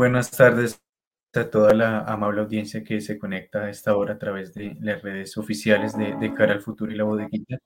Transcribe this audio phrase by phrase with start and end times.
[0.00, 0.80] Buenas tardes
[1.34, 5.02] a toda la amable audiencia que se conecta a esta hora a través de las
[5.02, 7.58] redes oficiales de, de Cara al Futuro y la Bodeguita.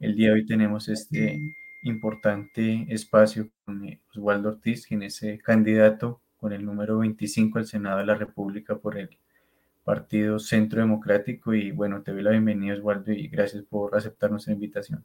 [0.00, 1.38] El día de hoy tenemos este
[1.82, 7.66] importante espacio con eh, Oswaldo Ortiz, quien es eh, candidato con el número 25 al
[7.66, 9.10] Senado de la República por el
[9.84, 11.52] Partido Centro Democrático.
[11.52, 15.04] Y bueno, te doy la bienvenida, Oswaldo, y gracias por aceptar nuestra invitación.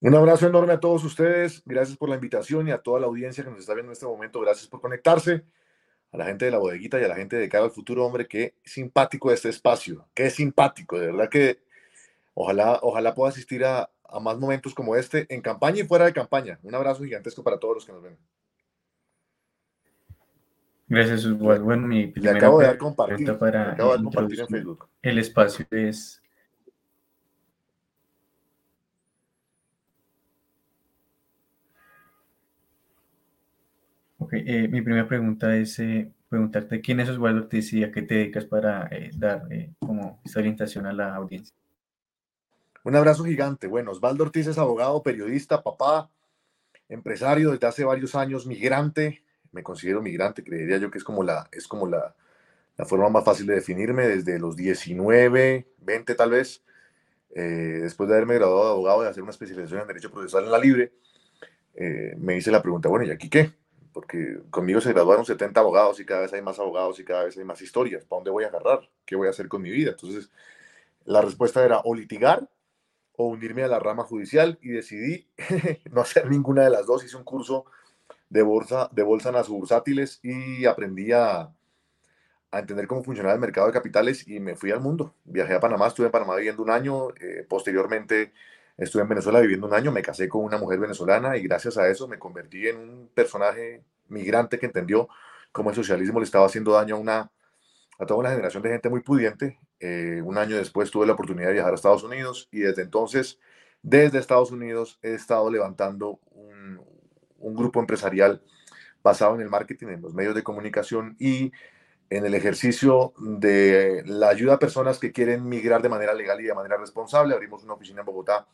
[0.00, 1.62] Un abrazo enorme a todos ustedes.
[1.66, 4.06] Gracias por la invitación y a toda la audiencia que nos está viendo en este
[4.06, 4.40] momento.
[4.40, 5.44] Gracias por conectarse.
[6.12, 8.28] A la gente de la bodeguita y a la gente de cara al futuro, hombre,
[8.28, 10.06] qué simpático este espacio.
[10.14, 10.98] Qué simpático.
[10.98, 11.60] De verdad que
[12.34, 16.12] ojalá, ojalá pueda asistir a, a más momentos como este en campaña y fuera de
[16.12, 16.58] campaña.
[16.62, 18.18] Un abrazo gigantesco para todos los que nos ven.
[20.92, 21.38] Gracias.
[21.38, 24.88] Bueno, mi primera acabo de dar compartir, para acabo de compartir en Facebook.
[25.00, 26.21] El espacio es
[34.34, 38.14] Eh, mi primera pregunta es eh, preguntarte quién es Osvaldo Ortiz y a qué te
[38.14, 39.46] dedicas para eh, dar
[39.78, 41.54] como esta orientación a la audiencia.
[42.82, 43.66] Un abrazo gigante.
[43.66, 46.10] Bueno, Osvaldo Ortiz es abogado, periodista, papá,
[46.88, 49.22] empresario desde hace varios años, migrante.
[49.52, 52.16] Me considero migrante, creería yo que es como la, es como la,
[52.78, 56.64] la forma más fácil de definirme desde los 19, 20 tal vez,
[57.28, 60.58] después de haberme graduado de abogado y hacer una especialización en Derecho Procesal en la
[60.58, 60.92] Libre,
[62.16, 63.52] me hice la pregunta, bueno, ¿y aquí qué?
[63.92, 67.36] Porque conmigo se graduaron 70 abogados y cada vez hay más abogados y cada vez
[67.36, 68.04] hay más historias.
[68.04, 68.88] ¿Para dónde voy a agarrar?
[69.04, 69.90] ¿Qué voy a hacer con mi vida?
[69.90, 70.30] Entonces,
[71.04, 72.48] la respuesta era o litigar
[73.16, 75.28] o unirme a la rama judicial y decidí
[75.92, 77.04] no hacer ninguna de las dos.
[77.04, 77.66] Hice un curso
[78.30, 81.52] de bolsa, de bolsa en las bursátiles y aprendí a,
[82.50, 85.14] entender cómo funcionaba el mercado de capitales y me fui al mundo.
[85.24, 88.32] Viajé a Panamá, estuve en Panamá viviendo un año, eh, posteriormente
[88.82, 91.88] Estuve en Venezuela viviendo un año, me casé con una mujer venezolana y gracias a
[91.88, 95.08] eso me convertí en un personaje migrante que entendió
[95.52, 97.30] cómo el socialismo le estaba haciendo daño a, una,
[98.00, 99.60] a toda una generación de gente muy pudiente.
[99.78, 103.38] Eh, un año después tuve la oportunidad de viajar a Estados Unidos y desde entonces,
[103.82, 106.80] desde Estados Unidos, he estado levantando un,
[107.38, 108.42] un grupo empresarial
[109.00, 111.52] basado en el marketing, en los medios de comunicación y
[112.10, 116.44] en el ejercicio de la ayuda a personas que quieren migrar de manera legal y
[116.44, 117.32] de manera responsable.
[117.32, 118.46] Abrimos una oficina en Bogotá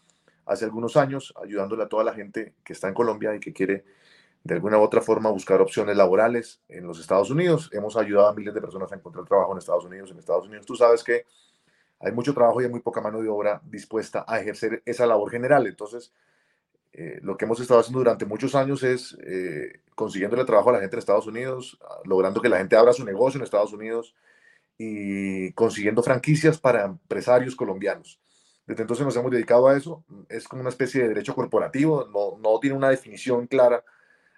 [0.48, 3.84] hace algunos años, ayudándole a toda la gente que está en Colombia y que quiere
[4.44, 7.70] de alguna u otra forma buscar opciones laborales en los Estados Unidos.
[7.72, 10.10] Hemos ayudado a miles de personas a encontrar trabajo en Estados Unidos.
[10.10, 11.26] En Estados Unidos tú sabes que
[12.00, 15.31] hay mucho trabajo y hay muy poca mano de obra dispuesta a ejercer esa labor
[15.31, 15.66] general.
[15.66, 16.12] Entonces,
[16.92, 20.80] eh, lo que hemos estado haciendo durante muchos años es eh, consiguiéndole trabajo a la
[20.80, 24.15] gente en Estados Unidos, logrando que la gente abra su negocio en Estados Unidos
[24.78, 28.20] y consiguiendo franquicias para empresarios colombianos.
[28.68, 30.04] Desde entonces nos hemos dedicado a eso.
[30.28, 33.82] Es como una especie de derecho corporativo, no, no tiene una definición clara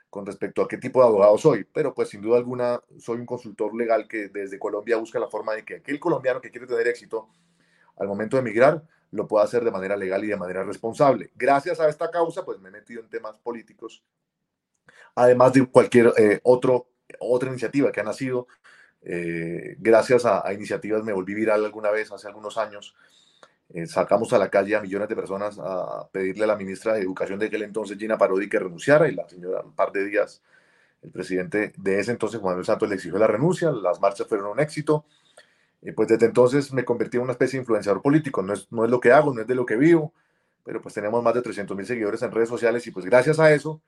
[0.08, 3.26] con respecto a qué tipo de abogado soy, pero pues sin duda alguna soy un
[3.26, 6.86] consultor legal que desde Colombia busca la forma de que aquel colombiano que quiere tener
[6.86, 7.28] éxito
[7.96, 11.32] al momento de emigrar lo pueda hacer de manera legal y de manera responsable.
[11.34, 14.04] Gracias a esta causa, pues me he metido en temas políticos,
[15.16, 16.86] además de cualquier eh, otro,
[17.18, 18.46] otra iniciativa que ha nacido.
[19.02, 22.94] Eh, gracias a, a, iniciativas me volví viral alguna vez, hace algunos años,
[23.72, 27.02] eh, sacamos a la calle a millones de personas a pedirle a la ministra de
[27.02, 30.42] Educación de aquel entonces, Gina Parodi, que renunciara y la señora, un par de días,
[31.02, 34.48] el presidente de ese entonces, Juan Manuel Santos, le exigió la renuncia, las marchas fueron
[34.48, 35.04] un éxito.
[35.82, 38.84] Y pues desde entonces me convertí en una especie de influenciador político, no es, no
[38.84, 40.12] es lo que hago, no es de lo que vivo,
[40.64, 43.50] pero pues tenemos más de 300 mil seguidores en redes sociales y pues gracias a
[43.52, 43.80] eso,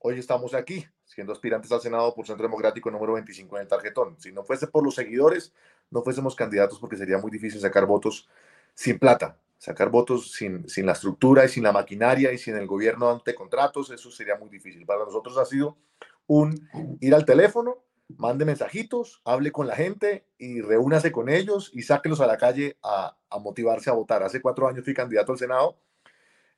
[0.00, 4.16] hoy estamos aquí, siendo aspirantes al Senado por Centro Democrático número 25 en el tarjetón.
[4.18, 5.52] Si no fuese por los seguidores,
[5.90, 8.28] no fuésemos candidatos porque sería muy difícil sacar votos
[8.76, 12.66] sin plata, sacar votos sin, sin la estructura y sin la maquinaria y sin el
[12.66, 14.84] gobierno ante contratos, eso sería muy difícil.
[14.84, 15.78] Para nosotros ha sido
[16.26, 16.68] un
[17.00, 17.82] ir al teléfono,
[18.18, 22.76] mande mensajitos, hable con la gente y reúnase con ellos y sáquelos a la calle
[22.82, 24.22] a, a motivarse a votar.
[24.22, 25.78] Hace cuatro años fui candidato al Senado.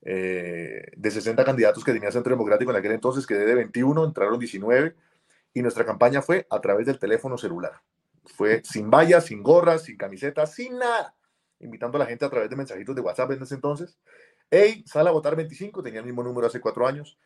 [0.02, 4.38] Eh, de 60 candidatos que tenía Centro Democrático en aquel entonces, quedé de 21, entraron
[4.38, 4.94] 19
[5.54, 7.80] y nuestra campaña fue a través del teléfono celular.
[8.24, 11.14] Fue sin vallas, sin gorras, sin camisetas, sin nada
[11.60, 13.98] invitando a la gente a través de mensajitos de WhatsApp en ese entonces.
[14.50, 17.18] Hey, sale a votar 25, tenía el mismo número hace cuatro años.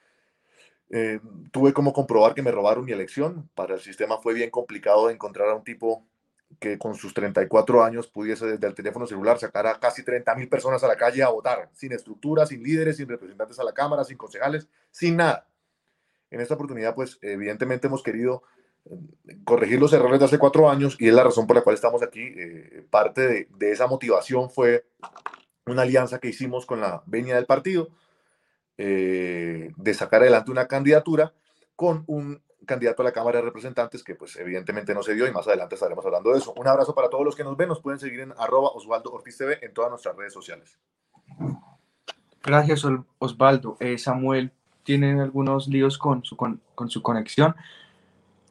[0.90, 1.20] Eh,
[1.50, 3.49] tuve como comprobar que me robaron mi elección.
[3.55, 6.06] Para el sistema fue bien complicado encontrar a un tipo
[6.61, 10.49] que con sus 34 años pudiese desde el teléfono celular sacar a casi 30 mil
[10.49, 14.05] personas a la calle a votar, sin estructura, sin líderes, sin representantes a la Cámara,
[14.05, 15.46] sin concejales, sin nada.
[16.31, 18.43] En esta oportunidad, pues evidentemente hemos querido
[19.44, 22.02] corregir los errores de hace cuatro años y es la razón por la cual estamos
[22.02, 22.20] aquí.
[22.20, 24.87] Eh, parte de, esa motivación fue
[25.67, 27.88] una alianza que hicimos con la venia del partido
[28.79, 31.32] eh, de sacar adelante una candidatura
[31.76, 35.32] con un candidato a la Cámara de Representantes, que pues evidentemente no se dio y
[35.32, 36.55] más adelante estaremos hablando de eso.
[36.56, 39.37] Un abrazo para todos los que nos ven, nos pueden seguir en arroba Osvaldo Ortiz
[39.37, 40.79] TV en todas nuestras redes sociales.
[42.43, 42.84] Gracias
[43.19, 43.76] Osvaldo.
[43.81, 44.52] Eh, Samuel
[44.84, 47.55] tiene algunos líos con su, con, con su conexión.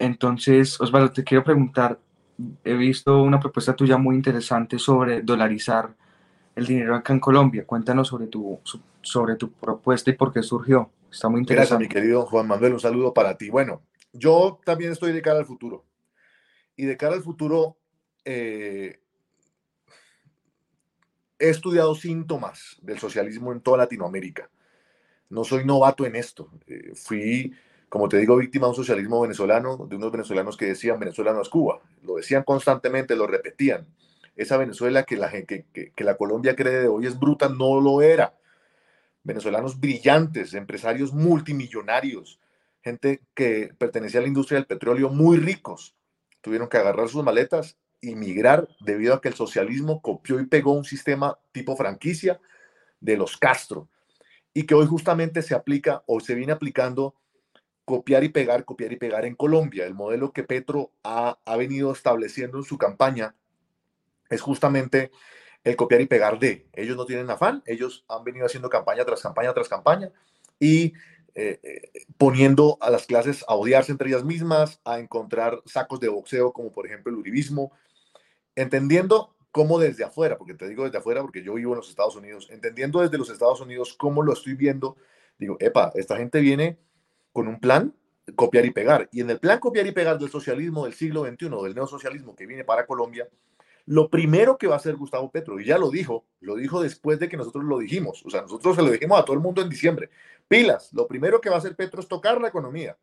[0.02, 2.00] Entonces, Osvaldo, te quiero preguntar,
[2.64, 5.94] he visto una propuesta tuya muy interesante sobre dolarizar
[6.56, 7.68] el dinero acá en Colombia.
[7.68, 8.60] Cuéntanos sobre tu,
[9.04, 10.90] sobre tu propuesta y por qué surgió.
[11.12, 11.76] Está muy interesante.
[11.76, 12.74] Gracias, mi querido Juan Manuel.
[12.74, 13.52] Un saludo para ti.
[13.52, 15.86] Bueno, yo también estoy de cara al futuro.
[16.76, 17.78] Y de cara al futuro,
[18.26, 19.02] eh,
[21.38, 24.50] he estudiado síntomas del socialismo en toda Latinoamérica.
[25.30, 26.50] No soy novato en esto.
[26.66, 27.54] Eh, fui,
[27.92, 31.42] como te digo, víctima de un socialismo venezolano, de unos venezolanos que decían Venezuela no
[31.42, 31.82] es Cuba.
[32.04, 33.86] Lo decían constantemente, lo repetían.
[34.34, 38.02] Esa Venezuela que la, que, que la Colombia cree de hoy es bruta, no lo
[38.02, 38.34] era.
[39.24, 42.40] Venezolanos brillantes, empresarios multimillonarios,
[42.82, 45.94] gente que pertenecía a la industria del petróleo muy ricos,
[46.40, 50.72] tuvieron que agarrar sus maletas y migrar debido a que el socialismo copió y pegó
[50.72, 52.40] un sistema tipo franquicia
[53.02, 53.90] de los Castro
[54.54, 57.16] y que hoy justamente se aplica o se viene aplicando
[57.86, 59.86] copiar y pegar, copiar y pegar en Colombia.
[59.86, 63.36] El modelo que Petro ha, ha venido estableciendo en su campaña
[64.30, 65.12] es justamente
[65.64, 66.68] el copiar y pegar de.
[66.74, 70.12] Ellos no tienen afán, ellos han venido haciendo campaña tras campaña tras campaña
[70.60, 70.94] y
[71.34, 76.10] eh, eh, poniendo a las clases a odiarse entre ellas mismas, a encontrar sacos de
[76.10, 77.72] boxeo como por ejemplo el uribismo,
[78.56, 82.16] entendiendo cómo desde afuera, porque te digo desde afuera porque yo vivo en los Estados
[82.16, 84.98] Unidos, entendiendo desde los Estados Unidos cómo lo estoy viendo,
[85.38, 86.78] digo, epa, esta gente viene
[87.32, 87.94] con un plan
[88.36, 89.10] copiar y pegar.
[89.12, 92.46] Y en el plan copiar y pegar del socialismo del siglo XXI, del neosocialismo que
[92.46, 93.28] viene para Colombia,
[93.86, 97.20] lo primero que va a hacer Gustavo Petro, y ya lo dijo, lo dijo después
[97.20, 99.62] de que nosotros lo dijimos, o sea, nosotros se lo dijimos a todo el mundo
[99.62, 100.10] en diciembre,
[100.48, 102.98] pilas, lo primero que va a hacer Petro es tocar la economía.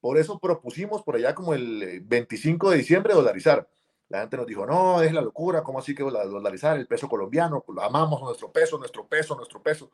[0.00, 3.68] Por eso propusimos por allá como el 25 de diciembre dolarizar.
[4.08, 7.64] La gente nos dijo, no, es la locura, ¿cómo así que dolarizar el peso colombiano?
[7.82, 9.90] amamos nuestro peso, nuestro peso, nuestro peso.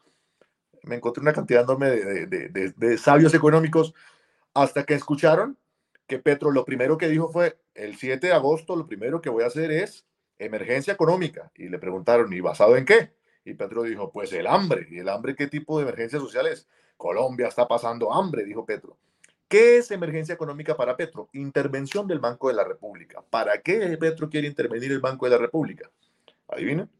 [0.85, 3.95] Me encontré una cantidad enorme de, de, de sabios económicos
[4.55, 5.59] hasta que escucharon
[6.07, 9.45] que Petro lo primero que dijo fue, el 7 de agosto lo primero que voy
[9.45, 10.07] a hacer es
[10.39, 11.51] emergencia económica.
[11.55, 13.13] Y le preguntaron, ¿y basado en qué?
[13.45, 14.87] Y Petro dijo, pues el hambre.
[14.91, 16.69] ¿Y el hambre qué tipo de emergencia social es?
[16.97, 18.97] Colombia está pasando hambre, dijo Petro.
[19.49, 21.29] ¿Qué es emergencia económica para Petro?
[21.33, 23.23] Intervención del Banco de la República.
[23.29, 25.91] ¿Para qué Petro quiere intervenir el Banco de la República?
[26.49, 26.91] Adivinen.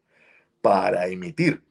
[0.61, 1.63] Para emitir.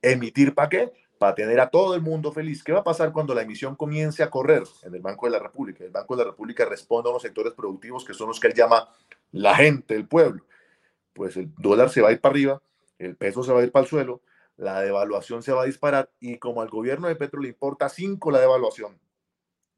[0.00, 0.92] ¿Emitir para qué?
[1.22, 2.64] Para tener a todo el mundo feliz.
[2.64, 5.38] ¿Qué va a pasar cuando la emisión comience a correr en el Banco de la
[5.38, 5.84] República?
[5.84, 8.54] El Banco de la República responde a unos sectores productivos que son los que él
[8.54, 8.88] llama
[9.30, 10.44] la gente, el pueblo.
[11.12, 12.62] Pues el dólar se va a ir para arriba,
[12.98, 14.20] el peso se va a ir para el suelo,
[14.56, 18.32] la devaluación se va a disparar y como al gobierno de Petro le importa cinco
[18.32, 18.98] la devaluación,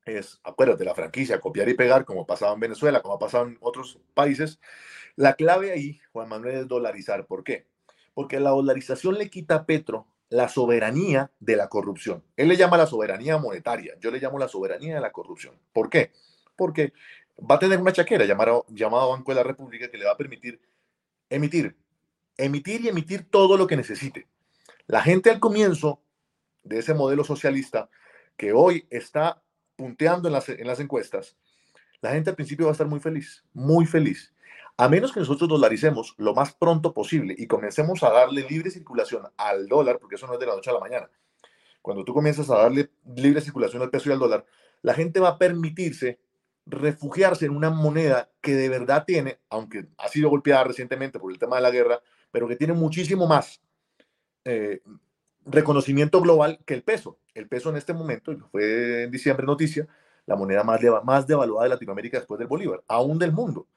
[0.07, 3.49] es, acuérdate, la franquicia, copiar y pegar, como ha pasado en Venezuela, como ha pasado
[3.49, 4.61] en otros países.
[5.15, 7.27] La clave ahí, Juan Manuel, es dolarizar.
[7.27, 7.67] ¿Por qué?
[8.15, 12.25] Porque la dolarización le quita a Petro la soberanía de la corrupción.
[12.37, 15.59] Él le llama la soberanía monetaria, yo le llamo la soberanía de la corrupción.
[15.73, 16.13] ¿Por qué?
[16.57, 16.93] Porque
[17.39, 20.17] va a tener una chaquera llamada, llamada Banco de la República que le va a
[20.17, 20.61] permitir
[21.31, 21.77] emitir,
[22.37, 24.29] emitir y emitir todo lo que necesite.
[24.87, 26.03] La gente al comienzo
[26.63, 27.89] de ese modelo socialista
[28.37, 29.43] que hoy está
[29.77, 31.37] punteando en las, en las encuestas,
[32.01, 34.34] la gente al principio va a estar muy feliz, muy feliz.
[34.77, 39.23] A menos que nosotros dolaricemos lo más pronto posible y comencemos a darle libre circulación
[39.37, 41.09] al dólar, porque eso no es de la noche a la mañana.
[41.81, 44.45] Cuando tú comienzas a darle libre circulación al peso y al dólar,
[44.83, 46.19] la gente va a permitirse
[46.67, 51.39] refugiarse en una moneda que de verdad tiene, aunque ha sido golpeada recientemente por el
[51.39, 52.01] tema de la guerra,
[52.33, 53.63] pero que tiene muchísimo más
[54.45, 54.83] eh,
[55.45, 57.21] reconocimiento global que el peso.
[57.35, 59.87] El peso en este momento, y fue en diciembre noticia,
[60.27, 63.69] la moneda más, más devaluada de Latinoamérica después del Bolívar, aún del mundo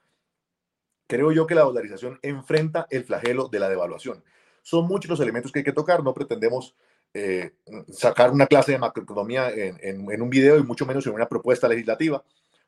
[1.08, 4.24] creo yo que la dolarización enfrenta el flagelo de la devaluación.
[4.62, 6.76] Son muchos los elementos que hay que tocar, no pretendemos
[7.14, 7.54] eh,
[7.90, 12.24] sacar una clase de macroeconomía en, un video y mucho menos en una propuesta legislativa,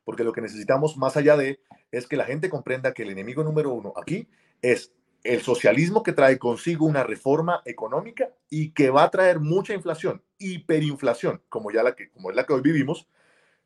[0.05, 1.59] porque lo que necesitamos más allá de
[1.91, 4.27] es que la gente comprenda que el enemigo número uno aquí
[4.61, 4.93] es
[5.23, 10.23] el socialismo que trae consigo una reforma económica y que va a traer mucha inflación,
[10.37, 13.07] hiperinflación, como ya la que como es la que hoy vivimos.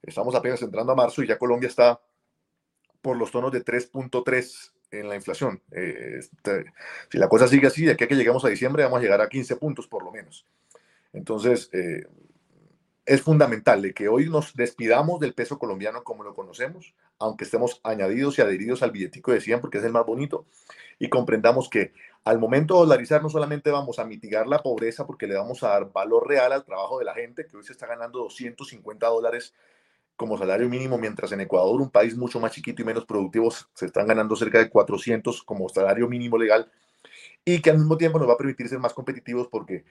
[0.01, 2.01] Estamos apenas entrando a marzo y ya Colombia está
[3.03, 5.61] por los tonos de 3.3 en la inflación.
[5.71, 6.65] Eh, este,
[7.11, 9.21] si la cosa sigue así, de aquí a que lleguemos a diciembre, vamos a llegar
[9.21, 10.47] a 15 puntos por lo menos.
[11.11, 12.07] Entonces, eh,
[13.05, 17.81] es fundamental de que hoy nos despidamos del peso colombiano como lo conocemos, aunque estemos
[17.83, 20.45] añadidos y adheridos al billetico de 100 porque es el más bonito,
[20.97, 21.91] y comprendamos que
[22.23, 25.69] al momento de dolarizar no solamente vamos a mitigar la pobreza porque le vamos a
[25.69, 29.53] dar valor real al trabajo de la gente, que hoy se está ganando 250 dólares
[30.15, 33.85] como salario mínimo, mientras en Ecuador, un país mucho más chiquito y menos productivo, se
[33.85, 36.71] están ganando cerca de 400 como salario mínimo legal
[37.45, 39.83] y que al mismo tiempo nos va a permitir ser más competitivos porque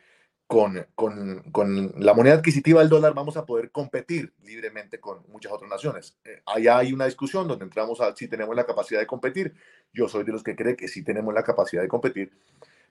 [0.47, 5.51] con, con, con, la moneda adquisitiva del dólar vamos a poder competir libremente con muchas
[5.51, 6.19] otras naciones.
[6.25, 9.55] Eh, allá hay una discusión donde entramos a si tenemos la capacidad de competir.
[9.95, 12.33] Yo soy de los que cree que sí tenemos la capacidad de competir,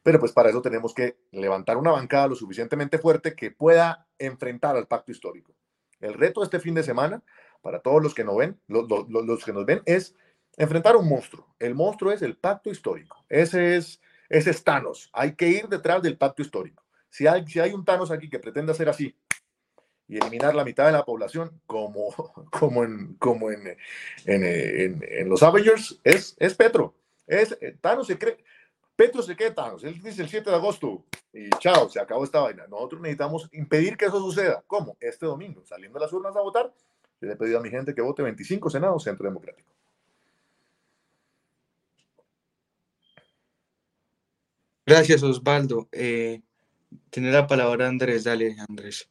[0.02, 4.76] pero pues para eso tenemos que levantar una bancada lo suficientemente fuerte que pueda enfrentar
[4.76, 5.54] al pacto histórico.
[6.02, 7.24] El reto de este fin de semana,
[7.62, 10.16] para todos los que, no ven, los, que nos ven, es
[10.58, 11.48] enfrentar un monstruo.
[11.60, 13.24] El monstruo es el pacto histórico.
[13.30, 15.10] Ese es, es Thanos.
[15.14, 16.84] Hay que ir detrás del pacto histórico.
[17.10, 19.16] Si hay, si hay un Thanos aquí que pretende hacer así
[20.08, 22.14] y eliminar la mitad de la población, como,
[22.52, 23.78] como, en, como en,
[24.26, 26.96] en, en, los Avengers, es, es Petro.
[27.28, 28.44] Es, eh, Thanos se cree,
[28.96, 29.84] Petro se.
[29.84, 32.68] Él dice el 7 de agosto y chao, se acabó esta vaina.
[32.68, 34.64] Nosotros necesitamos impedir que eso suceda.
[34.68, 34.98] ¿Cómo?
[35.00, 36.72] Este domingo, saliendo de las urnas a votar,
[37.20, 39.70] le he pedido a mi gente que vote 25 senados Centro Democrático.
[44.86, 45.88] Gracias, Osvaldo.
[45.92, 46.42] Eh,
[47.10, 48.24] tiene la palabra Andrés.
[48.24, 49.08] Dale, Andrés.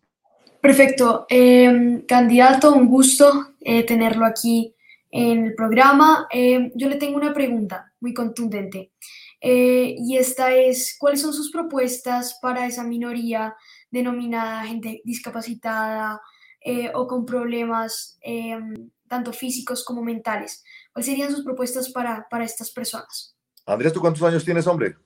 [0.61, 1.27] Perfecto.
[1.29, 4.75] Eh, candidato, un gusto eh, tenerlo aquí
[5.11, 6.27] en el programa.
[6.31, 8.93] Eh, yo le tengo una pregunta muy contundente.
[9.40, 13.56] Eh, y esta es, ¿cuáles son sus propuestas para esa minoría
[13.90, 16.20] denominada gente discapacitada
[16.61, 20.62] eh, o con problemas em, tanto físicos como mentales?
[20.92, 23.35] ¿Cuáles serían sus propuestas para, para estas personas?
[23.64, 24.97] Andrés, ¿tú cuántos años tienes, hombre?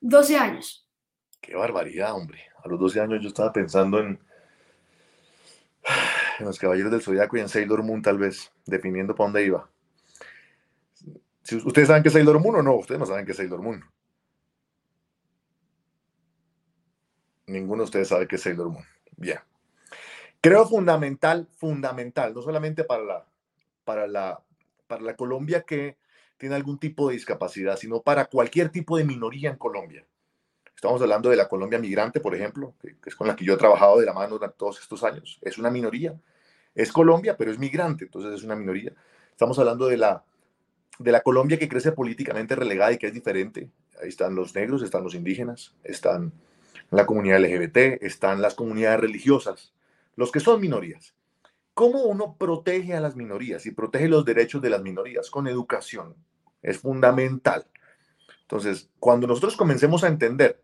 [0.00, 0.86] 12 años.
[1.40, 2.40] Qué barbaridad, hombre.
[2.62, 4.20] A los 12 años yo estaba pensando en,
[6.38, 9.68] en los Caballeros del Zodiaco y en Sailor Moon, tal vez, definiendo para dónde iba.
[11.42, 12.76] Si ¿Ustedes saben qué es Sailor Moon o no?
[12.76, 13.84] Ustedes no saben qué es Sailor Moon.
[17.46, 18.84] Ninguno de ustedes sabe qué es Sailor Moon.
[19.16, 19.40] Bien.
[20.40, 23.26] Creo fundamental, fundamental, no solamente para la,
[23.84, 24.42] para la,
[24.86, 25.98] para la Colombia que
[26.36, 30.04] tiene algún tipo de discapacidad, sino para cualquier tipo de minoría en Colombia.
[30.74, 33.54] Estamos hablando de la Colombia migrante, por ejemplo, que, que es con la que yo
[33.54, 35.38] he trabajado de la mano durante todos estos años.
[35.42, 36.18] Es una minoría.
[36.74, 38.92] Es Colombia, pero es migrante, entonces es una minoría.
[39.30, 40.24] Estamos hablando de la,
[40.98, 43.68] de la Colombia que crece políticamente relegada y que es diferente.
[44.00, 46.32] Ahí están los negros, están los indígenas, están
[46.90, 49.72] la comunidad LGBT, están las comunidades religiosas,
[50.16, 51.14] los que son minorías.
[51.74, 55.30] ¿Cómo uno protege a las minorías y protege los derechos de las minorías?
[55.30, 56.14] Con educación.
[56.60, 57.66] Es fundamental.
[58.42, 60.62] Entonces, cuando nosotros comencemos a entender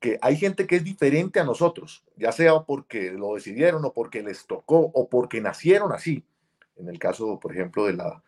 [0.00, 4.22] que hay gente que es diferente a nosotros, ya sea porque lo decidieron o porque
[4.22, 6.24] les tocó o porque nacieron así,
[6.76, 8.22] en el caso, por ejemplo, de la,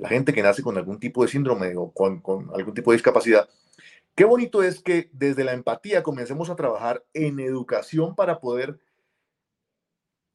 [0.00, 2.22] la gente que nace con algún tipo de síndrome o con,
[2.54, 3.48] algún tipo de discapacidad,
[4.14, 8.78] qué bonito es que desde la empatía comencemos a trabajar en educación para poder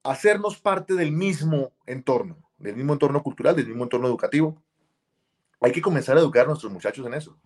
[0.03, 4.61] hacernos parte del mismo entorno, del mismo entorno cultural, del mismo entorno educativo.
[5.59, 7.37] Hay que comenzar a educar a nuestros muchachos en eso.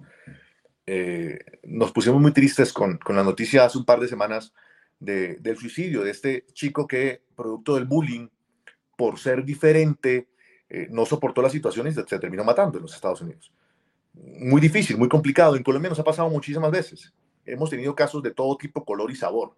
[0.86, 4.53] Eh, nos pusimos muy tristes con, con, la noticia hace un par de semanas
[5.00, 8.29] de, del suicidio de este chico que, producto del bullying,
[8.95, 10.29] por ser diferente,
[10.69, 13.51] eh, no soportó la situación y se, se, terminó matando en los Estados Unidos.
[14.13, 15.55] Muy difícil, muy complicado.
[15.55, 17.13] En Colombia nos ha pasado muchísimas veces.
[17.45, 19.55] Hemos tenido casos de todo tipo, color y sabor.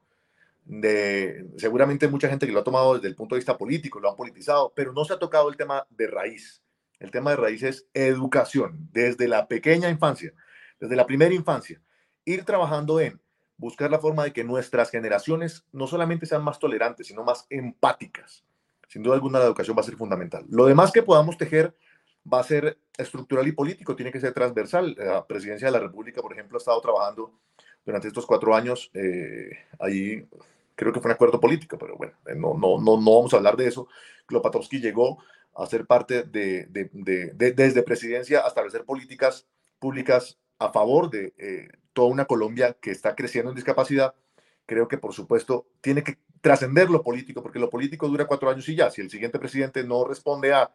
[0.66, 4.10] De, seguramente mucha gente que lo ha tomado desde el punto de vista político, lo
[4.10, 6.62] han politizado, pero no se ha tocado el tema de raíz.
[7.00, 10.34] El tema de raíz es educación, desde la pequeña infancia
[10.80, 11.82] desde la primera infancia,
[12.26, 13.20] ir trabajando en
[13.58, 18.46] buscar la forma de que nuestras generaciones no solamente sean más tolerantes, sino más empáticas.
[18.88, 20.46] Sin duda alguna, la educación va a ser fundamental.
[20.50, 21.76] Lo demás que podamos tejer
[22.32, 24.96] va a ser estructural y político, tiene que ser transversal.
[24.98, 27.32] La presidencia de la República, por ejemplo, ha estado trabajando
[27.86, 28.90] durante estos cuatro años.
[28.94, 30.28] Eh, ahí
[30.76, 33.38] creo que fue un acuerdo político, pero bueno, eh, no, no, no, no vamos a
[33.38, 33.88] hablar de eso.
[34.26, 35.24] Klopatowski llegó
[35.56, 39.48] a ser parte de, de, de, de desde presidencia a establecer políticas
[39.80, 44.14] públicas a favor de eh, toda una Colombia que está creciendo en discapacidad,
[44.66, 46.18] creo que por supuesto tiene que
[46.48, 48.90] trascender lo político, porque lo político dura cuatro años y ya.
[48.90, 50.72] Si el siguiente presidente no responde a,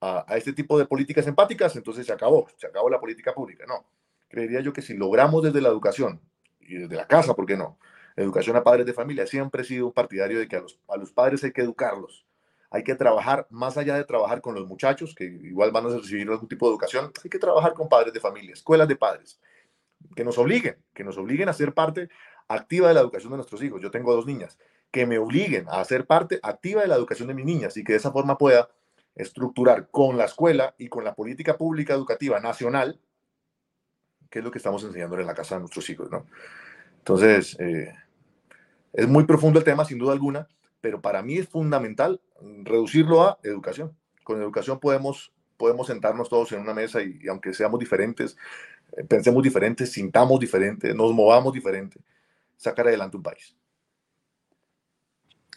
[0.00, 3.64] a, a, este tipo de políticas empáticas, entonces se acabó, se acabó la política pública.
[3.64, 3.86] No,
[4.28, 6.20] creería yo que si logramos desde la educación
[6.58, 7.78] y desde la casa, ¿por qué no?
[8.16, 10.96] Educación a padres de familia, siempre he sido un partidario de que a los, a
[10.96, 12.26] los padres hay que educarlos.
[12.68, 16.28] Hay que trabajar, más allá de trabajar con los muchachos, que igual van a recibir
[16.28, 19.40] algún tipo de educación, hay que trabajar con padres de familia, escuelas de padres,
[20.16, 22.08] que nos obliguen, que nos obliguen a ser parte
[22.48, 23.80] activa de la educación de nuestros hijos.
[23.80, 24.58] Yo tengo dos niñas,
[24.90, 27.92] que me obliguen a ser parte activa de la educación de mis niñas y que
[27.92, 28.68] de esa forma pueda
[29.14, 33.00] estructurar con la escuela y con la política pública educativa nacional,
[34.30, 36.26] que es lo que estamos enseñando en la casa de nuestros hijos, ¿no?
[36.98, 37.94] Entonces, eh,
[38.92, 40.48] es muy profundo el tema, sin duda alguna,
[40.80, 42.20] pero para mí es fundamental
[42.62, 43.96] reducirlo a educación.
[44.22, 48.36] Con educación podemos, podemos sentarnos todos en una mesa y, aunque seamos diferentes,
[48.96, 52.00] eh, pensemos diferentes, sintamos diferentes, nos movamos diferente,
[52.56, 53.57] sacar adelante un país.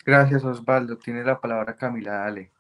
[0.04, 0.98] Gracias, Osvaldo.
[0.98, 2.52] Tiene la palabra Camila, dale.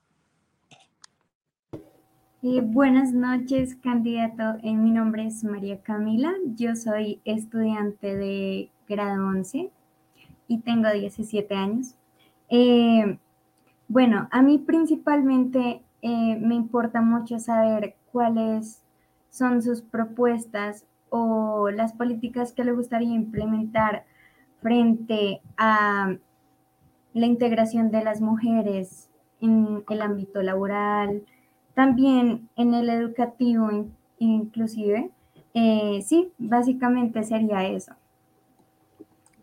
[2.43, 4.57] Eh, buenas noches, candidato.
[4.63, 6.33] Eh, mi nombre es María Camila.
[6.55, 9.71] Yo soy estudiante de grado 11
[10.47, 11.95] y tengo 17 años.
[12.49, 13.17] Eh,
[13.87, 18.83] bueno, a mí principalmente me importa mucho saber cuáles
[19.29, 24.05] son sus propuestas o las políticas que le gustaría implementar
[24.61, 26.15] frente a
[27.13, 29.09] la integración de las mujeres
[29.41, 31.23] en el ámbito laboral,
[31.73, 33.69] también en el educativo
[34.19, 35.09] inclusive.
[35.53, 37.93] Eh, sí, básicamente sería eso.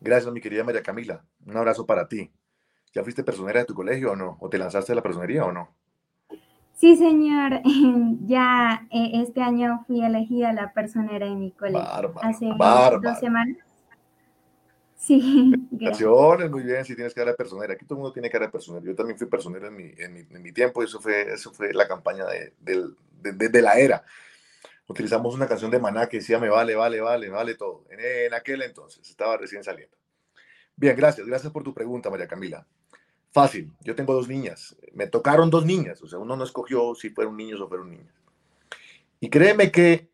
[0.00, 1.25] Gracias, mi querida María Camila.
[1.44, 2.30] Un abrazo para ti.
[2.94, 4.37] ¿Ya fuiste personera de tu colegio o no?
[4.40, 5.68] ¿O te lanzaste a la personería o no?
[6.75, 7.60] Sí, señor.
[8.26, 11.80] Ya eh, este año fui elegida la personera de mi colegio.
[12.20, 13.56] hace dos semanas.
[14.99, 15.52] Sí.
[15.71, 17.73] Gracias, muy bien, si tienes cara de personera.
[17.73, 18.85] Aquí todo el mundo tiene cara de personera.
[18.85, 21.87] Yo también fui personera en mi, en mi, tiempo y eso fue, eso fue la
[21.87, 22.52] campaña de,
[23.23, 24.05] de, la era.
[24.88, 27.85] Utilizamos una canción de Maná que decía me vale, vale, vale, vale todo.
[27.90, 29.97] En, aquel entonces, estaba recién saliendo.
[30.75, 32.67] Bien, gracias, gracias por tu pregunta, María Camila.
[33.31, 34.76] Fácil, yo tengo dos niñas.
[34.95, 38.14] Me tocaron dos niñas, o sea, uno no escogió si fueron niños o fueron niñas.
[39.21, 40.09] Y créeme que,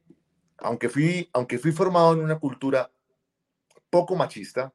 [0.59, 2.91] aunque fui, aunque fui formado en una cultura
[3.95, 4.73] poco machista.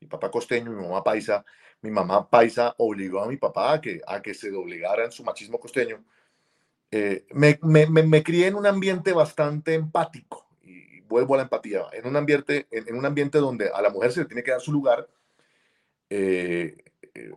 [0.00, 1.44] Mi papá costeño, mi mamá paisa.
[1.82, 5.22] Mi mamá paisa obligó a mi papá a que, a que se doblegara en su
[5.22, 6.02] machismo costeño.
[6.90, 11.84] Eh, me, me, me, crié en un ambiente bastante empático y vuelvo a la empatía,
[11.92, 14.60] en un ambiente, en, un ambiente donde a la mujer se le tiene que dar
[14.60, 15.06] su lugar.
[16.08, 16.76] Eh,
[17.14, 17.32] eh,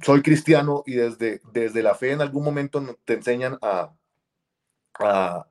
[0.00, 3.94] soy cristiano y desde, desde la fe en algún momento te enseñan a,
[5.00, 5.46] a,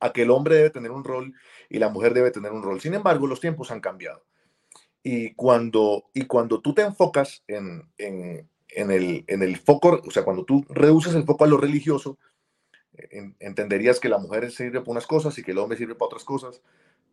[0.00, 1.34] a que el hombre debe tener un rol
[1.68, 2.80] y la mujer debe tener un rol.
[2.80, 4.24] Sin embargo, los tiempos han cambiado.
[5.02, 10.10] Y cuando, y cuando tú te enfocas en, en, en, el, en el foco, o
[10.10, 12.18] sea, cuando tú reduces el foco a lo religioso,
[13.38, 16.24] entenderías que la mujer sirve para unas cosas y que el hombre sirve para otras
[16.24, 16.62] cosas.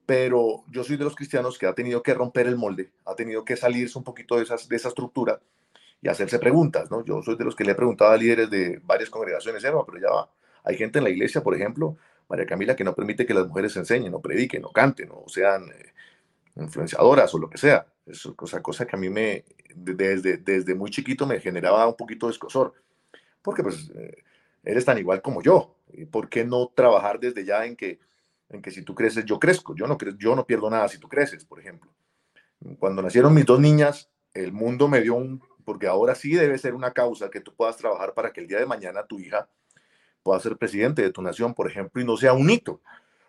[0.05, 3.43] Pero yo soy de los cristianos que ha tenido que romper el molde, ha tenido
[3.43, 5.41] que salirse un poquito de, esas, de esa estructura
[6.01, 7.03] y hacerse preguntas, ¿no?
[7.03, 10.11] Yo soy de los que le he preguntado a líderes de varias congregaciones, pero ya
[10.11, 10.31] va.
[10.63, 13.75] Hay gente en la iglesia, por ejemplo, María Camila, que no permite que las mujeres
[13.77, 15.93] enseñen, o prediquen, o canten, o sean eh,
[16.55, 17.85] influenciadoras o lo que sea.
[18.05, 22.27] Es cosa, cosa que a mí me, desde, desde muy chiquito me generaba un poquito
[22.27, 22.73] de escosor.
[23.41, 24.23] Porque pues eh,
[24.63, 25.75] eres tan igual como yo.
[25.91, 27.99] ¿Y ¿Por qué no trabajar desde ya en que,
[28.49, 29.75] en que si tú creces, yo crezco?
[29.75, 31.91] Yo no, yo no pierdo nada si tú creces, por ejemplo.
[32.79, 36.73] Cuando nacieron mis dos niñas, el mundo me dio un, porque ahora sí debe ser
[36.73, 39.47] una causa que tú puedas trabajar para que el día de mañana tu hija
[40.25, 42.81] pueda ser presidente de tu nación, por ejemplo, y no sea un hito.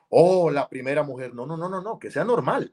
[0.09, 1.35] Oh, la primera mujer.
[1.35, 2.73] No, no, no, no, no, que sea normal.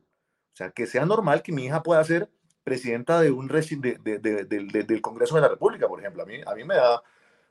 [0.54, 2.30] O sea, que sea normal que mi hija pueda ser
[2.64, 6.24] presidenta de un de, de, del Congreso de la República, por ejemplo.
[6.24, 7.04] A mí, a mí me da,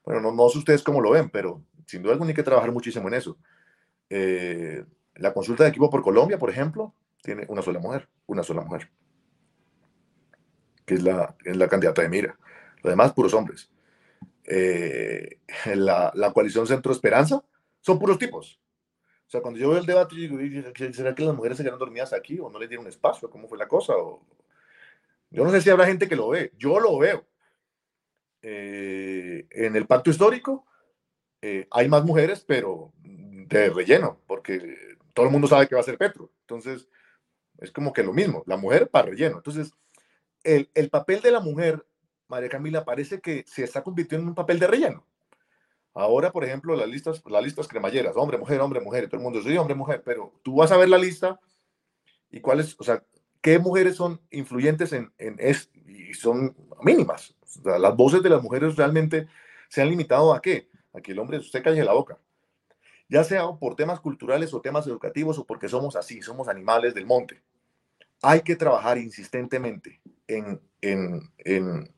[0.03, 2.73] bueno, no, no sé ustedes cómo lo ven, pero sin duda alguna hay que trabajar
[2.73, 3.37] muchísimo en eso.
[4.09, 4.83] Eh,
[5.17, 8.89] la consulta de equipo por Colombia, por ejemplo, tiene una sola mujer, una sola mujer,
[10.87, 12.39] que es la, es la candidata de Mira.
[12.83, 13.69] Los demás, puros hombres.
[14.45, 15.39] Eh,
[15.75, 17.43] la, la, coalición Centro Esperanza,
[17.81, 18.61] son puros tipos.
[19.27, 21.79] O sea, cuando yo veo el debate, yo digo, ¿será que las mujeres se quedaron
[21.79, 23.31] dormidas aquí o no les dieron espacio?
[23.31, 23.95] ¿Cómo fue la cosa?
[23.97, 24.23] O,
[25.31, 27.25] yo no sé si habrá gente que lo ve, yo lo veo.
[28.43, 30.67] Eh, en el pacto histórico
[31.41, 34.77] eh, hay más mujeres, pero de relleno, porque
[35.15, 36.31] todo el mundo sabe que va a ser Petro.
[36.41, 36.89] Entonces,
[37.59, 39.37] es como que lo mismo, la mujer para relleno.
[39.37, 39.73] Entonces,
[40.45, 41.87] el, el papel de la mujer
[42.33, 45.07] María Camila, parece que se está convirtiendo en un papel de relleno.
[45.93, 49.39] Ahora, por ejemplo, las listas, las listas cremalleras, hombre, mujer, hombre, mujer, todo el mundo
[49.39, 51.39] dice hombre, mujer, pero tú vas a ver la lista
[52.31, 53.05] y cuáles, o sea,
[53.43, 57.37] qué mujeres son influyentes en, en es, y son mínimas.
[57.65, 59.29] las voces de las mujeres realmente
[59.69, 60.71] se han limitado a qué?
[60.95, 62.19] A que el hombre usted calle la boca.
[63.11, 67.05] Ya sea por temas culturales o temas educativos o porque somos así, somos animales del
[67.05, 67.43] monte.
[68.23, 71.93] Hay que trabajar insistentemente en, en, en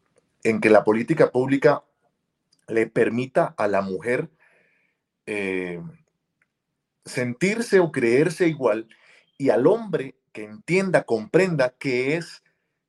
[0.44, 1.82] en que la política pública
[2.68, 4.30] le permita a la mujer
[5.26, 5.82] eh,
[7.04, 8.88] sentirse o creerse igual
[9.38, 12.42] y al hombre que entienda, comprenda que es,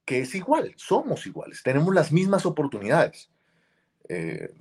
[0.04, 3.32] que es igual, somos iguales, tenemos las mismas oportunidades.
[4.10, 4.54] Eh,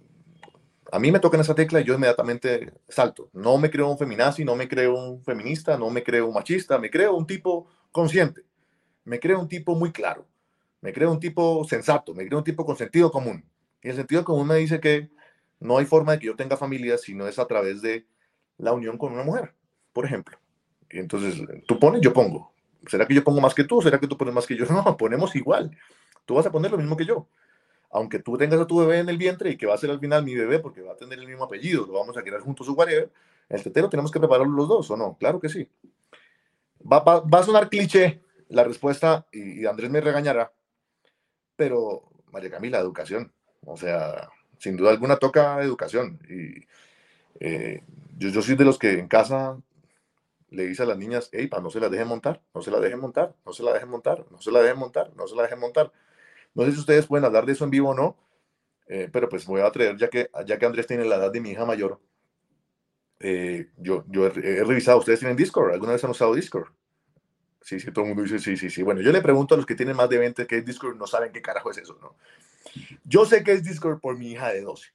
[0.92, 3.28] a mí me toca en esa tecla y yo inmediatamente salto.
[3.32, 6.78] No me creo un feminazi, no me creo un feminista, no me creo un machista,
[6.78, 8.42] me creo un tipo consciente,
[9.04, 10.26] me creo un tipo muy claro
[10.84, 13.42] Me creo un tipo sensato, me creo un tipo con sentido común.
[13.82, 15.08] Y el sentido común me dice que
[15.58, 18.06] no hay forma de que yo tenga familia si no es a través de
[18.58, 19.54] la unión con una mujer,
[19.94, 20.38] por ejemplo.
[20.90, 22.52] Y entonces, tú pones, yo pongo.
[22.86, 23.80] ¿Será que yo pongo más que tú?
[23.80, 24.66] ¿Será que tú pones más que yo?
[24.70, 25.74] No, ponemos igual.
[26.26, 27.28] Tú vas a poner lo mismo que yo.
[27.90, 30.00] Aunque tú tengas a tu bebé en el vientre y que va a ser al
[30.00, 32.68] final mi bebé porque va a tener el mismo apellido, lo vamos a quedar juntos
[32.68, 33.10] o whatever,
[33.48, 35.16] el tetero tenemos que prepararlo los dos, ¿o no?
[35.16, 35.66] Claro que sí.
[36.92, 38.20] Va, a sonar cliché
[38.50, 40.52] la respuesta y, Andrés me regañará,
[41.56, 43.32] pero María Camila, educación.
[43.66, 46.18] O sea, sin duda alguna toca educación.
[46.28, 46.66] Y
[47.40, 47.82] eh,
[48.18, 49.58] yo, yo soy de los que en casa
[50.50, 53.00] le dice a las niñas, hey, no se la dejen montar, no se la dejen
[53.00, 55.58] montar, no se la dejen montar, no se la dejen montar, no se la dejen
[55.58, 55.92] montar.
[56.54, 58.16] No sé si ustedes pueden hablar de eso en vivo o no,
[58.86, 61.40] eh, pero pues voy a traer, ya que, ya que Andrés tiene la edad de
[61.40, 62.00] mi hija mayor,
[63.20, 64.30] eh, yo, yo he,
[64.64, 65.72] revisado, ¿ustedes tienen Discord?
[65.72, 66.68] ¿Alguna vez han usado Discord?
[67.64, 68.82] Sí, sí, todo el mundo dice sí, sí, sí.
[68.82, 71.06] Bueno, yo le pregunto a los que tienen más de 20 qué es Discord, no
[71.06, 72.14] saben qué carajo es eso, ¿no?
[73.04, 74.92] Yo sé que es Discord por mi hija de 12.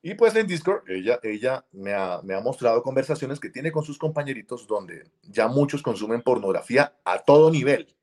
[0.00, 3.82] Y pues en Discord, ella, ella me, ha, me ha mostrado conversaciones que tiene con
[3.82, 7.96] sus compañeritos donde ya muchos consumen pornografía a todo nivel.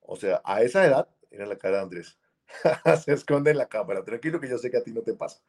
[0.00, 2.18] O sea, a esa edad, mira la cara de Andrés,
[3.04, 5.40] se esconde en la cámara, tranquilo que yo sé que a ti no te pasa.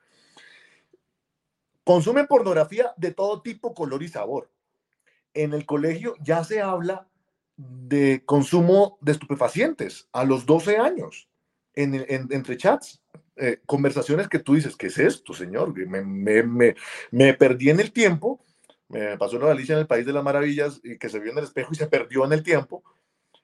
[1.83, 4.51] Consumen pornografía de todo tipo, color y sabor.
[5.33, 7.07] En el colegio ya se habla
[7.87, 11.27] de consumo de estupefacientes a los 12 años,
[11.73, 13.01] en, entre chats,
[13.35, 15.73] eh, conversaciones que tú dices, ¿qué es esto, señor?
[15.87, 16.75] Me, me,
[17.11, 18.43] me, perdí en el tiempo,
[18.89, 21.37] me pasó una Alicia en el País de las Maravillas y que se vio en
[21.37, 22.83] el espejo y se perdió en el tiempo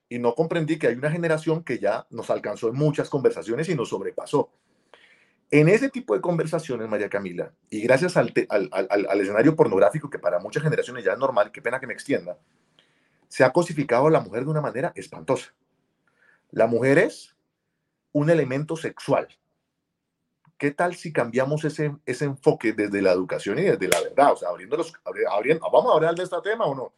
[0.10, 3.76] y no comprendí que hay una generación que ya nos alcanzó en muchas conversaciones y
[3.76, 4.52] nos sobrepasó.
[5.50, 10.40] En ese tipo de conversaciones, María Camila, y gracias al, al, escenario pornográfico que para
[10.40, 12.38] muchas generaciones ya es normal, qué pena que me extienda,
[13.30, 15.54] se ha cosificado a la mujer de una manera espantosa.
[16.52, 17.36] La mujer es
[18.12, 19.28] un elemento sexual.
[20.58, 24.34] ¿Qué tal si cambiamos ese, ese enfoque desde la educación y desde la verdad?
[24.34, 24.94] O sea, abriendo los,
[25.30, 26.94] abriendo, ¿vamos a hablar de este tema o no?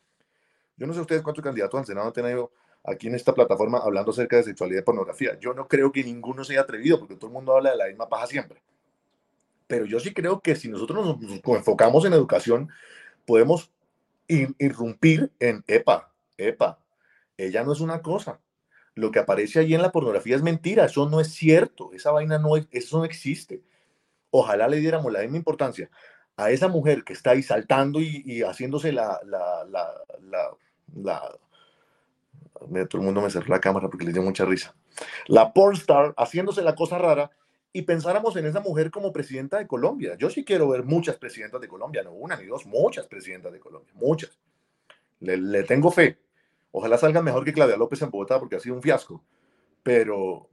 [0.78, 2.52] Yo no sé ustedes cuántos candidatos al Senado han tenido
[2.86, 5.38] aquí en esta plataforma hablando acerca de sexualidad y pornografía.
[5.40, 7.88] Yo no creo que ninguno se haya atrevido porque todo el mundo habla de la
[7.88, 8.62] misma paja siempre.
[9.68, 12.70] Pero yo sí creo que si nosotros nos enfocamos en educación,
[13.26, 13.72] podemos
[14.28, 16.09] irrumpir en, epa,
[16.48, 16.80] epa,
[17.38, 18.42] ella no es una cosa.
[18.96, 22.38] Lo que aparece ahí en la pornografía es mentira, eso no es cierto, esa vaina
[22.38, 23.62] no, eso no existe.
[24.32, 25.90] Ojalá le diéramos la misma importancia
[26.40, 29.66] a esa mujer que está ahí saltando y, haciéndose la, la,
[31.02, 31.38] la,
[32.88, 34.74] todo el mundo me cerró la cámara porque le dio mucha risa.
[35.28, 37.30] La pornstar haciéndose la cosa rara
[37.74, 40.16] y pensáramos en esa mujer como presidenta de Colombia.
[40.18, 43.60] Yo sí quiero ver muchas presidentas de Colombia, no una ni dos, muchas presidentas de
[43.60, 44.40] Colombia, muchas.
[45.20, 46.18] Le, tengo fe.
[46.72, 49.24] Ojalá salga mejor que Claudia López en Bogotá porque ha sido un fiasco.
[49.84, 50.50] Pero,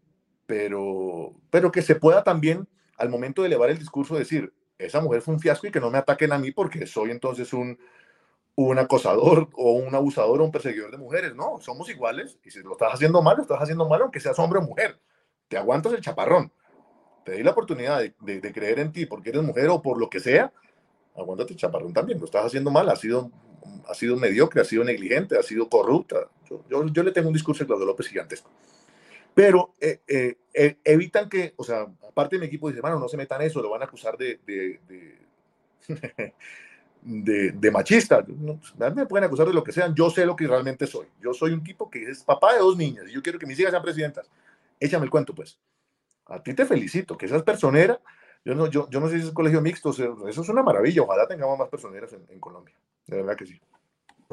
[0.46, 5.22] pero, pero que se pueda también al momento de elevar el discurso decir, esa mujer
[5.22, 7.79] fue un fiasco y que no me ataquen a mí porque soy entonces un,
[8.57, 11.35] un acosador o un abusador o un perseguidor de mujeres.
[11.35, 14.38] No, somos iguales y si lo estás haciendo mal, lo estás haciendo mal aunque seas
[14.38, 14.98] hombre o mujer.
[15.48, 16.50] Te aguantas el chaparrón.
[17.24, 20.20] Te di la oportunidad de, creer en ti porque eres mujer o por lo que
[20.20, 20.52] sea.
[21.14, 22.18] Aguántate el chaparrón también.
[22.18, 22.88] Lo estás haciendo mal.
[22.88, 23.31] ha sido,
[23.88, 26.29] ha sido mediocre, ha sido negligente, ha sido corrupta.
[26.48, 28.50] Yo, yo, le tengo un discurso a Claudio López gigantesco.
[29.35, 33.09] Pero eh, eh, eh, evitan que, o sea, aparte de mi equipo dice, bueno, no
[33.09, 34.81] se metan eso, lo van a acusar de, de
[37.02, 38.24] de, machista.
[38.94, 39.94] me pueden acusar de lo que sean.
[39.94, 41.07] Yo sé lo que realmente soy.
[41.20, 43.59] Yo soy un tipo que es papá de dos niñas y yo quiero que mis
[43.59, 44.29] hijas sean presidentas.
[44.81, 45.59] Échame el cuento, pues.
[46.26, 48.00] A ti te felicito, que seas personera.
[48.44, 51.02] Yo no, yo, yo no sé si es colegio mixto, eso es una maravilla.
[51.02, 52.74] Ojalá tengamos más personeras en, Colombia.
[53.06, 53.60] De verdad que sí.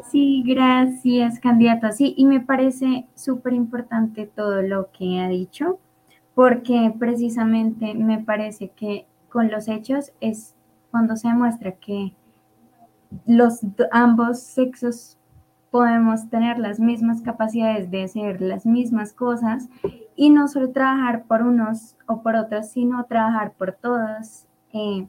[0.09, 1.91] Sí, gracias, candidato.
[1.91, 5.79] Sí, y me parece súper importante todo lo que ha dicho,
[6.33, 10.55] porque precisamente me parece que con los hechos es
[10.89, 12.13] cuando se demuestra que
[13.27, 13.59] los
[13.91, 15.19] ambos sexos
[15.69, 19.69] podemos tener las mismas capacidades de hacer las mismas cosas
[20.15, 25.07] y no solo trabajar por unos o por otros, sino trabajar por todos eh,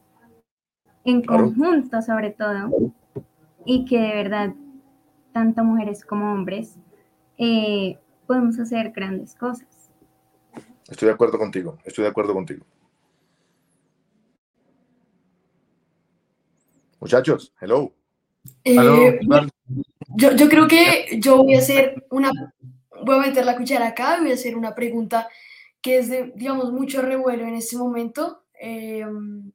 [1.05, 2.71] en conjunto sobre todo
[3.65, 4.55] y que de verdad
[5.33, 6.77] tanto mujeres como hombres
[7.39, 9.91] eh, podemos hacer grandes cosas.
[10.89, 12.65] Estoy de acuerdo contigo, estoy de acuerdo contigo.
[17.01, 17.93] Muchachos, hello.
[18.65, 19.19] Eh,
[20.17, 22.31] yo, yo, creo que yo voy a hacer una,
[23.05, 25.29] voy a meter la cuchara acá y voy a hacer una pregunta
[25.83, 28.45] que es de, digamos, mucho revuelo en este momento.
[28.59, 29.53] Em,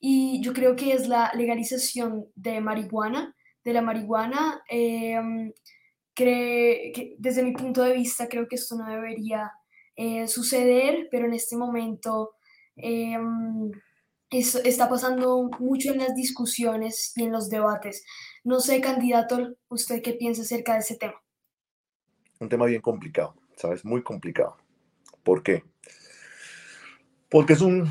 [0.00, 4.62] y yo creo que es la legalización de marihuana, de la marihuana.
[4.68, 5.52] Em,
[6.16, 9.50] desde mi punto de vista, creo que esto no debería
[9.96, 12.34] eh, suceder, pero en este momento
[12.76, 13.70] em,
[14.30, 18.04] está pasando mucho en las discusiones y en los debates.
[18.44, 21.20] No sé, candidato, ¿usted qué piensa acerca de ese tema?
[22.38, 23.84] Un tema bien complicado, ¿sabes?
[23.84, 24.56] Muy complicado.
[25.22, 25.64] ¿Por qué?
[27.28, 27.90] Porque es un,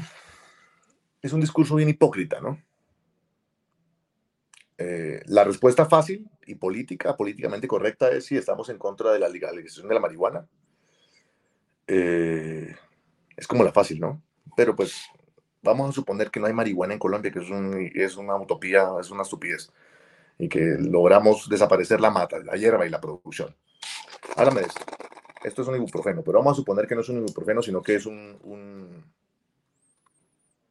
[1.21, 2.59] es un discurso bien hipócrita, ¿no?
[4.81, 9.27] Eh, la respuesta fácil y política, políticamente correcta, es si estamos en contra de la
[9.27, 10.47] legalización de la marihuana.
[11.85, 12.73] Eh,
[13.35, 14.23] es como la fácil, ¿no?
[14.55, 15.03] Pero pues
[15.61, 17.49] vamos a suponer que no hay marihuana en Colombia, que es,
[17.93, 19.69] es una utopía, es una estupidez,
[20.37, 23.53] y que logramos desaparecer la mata, la hierba y la producción.
[24.37, 24.85] Háblame de esto.
[25.43, 27.95] Esto es un ibuprofeno, pero vamos a suponer que no es un ibuprofeno, sino que
[27.95, 29.03] es un, un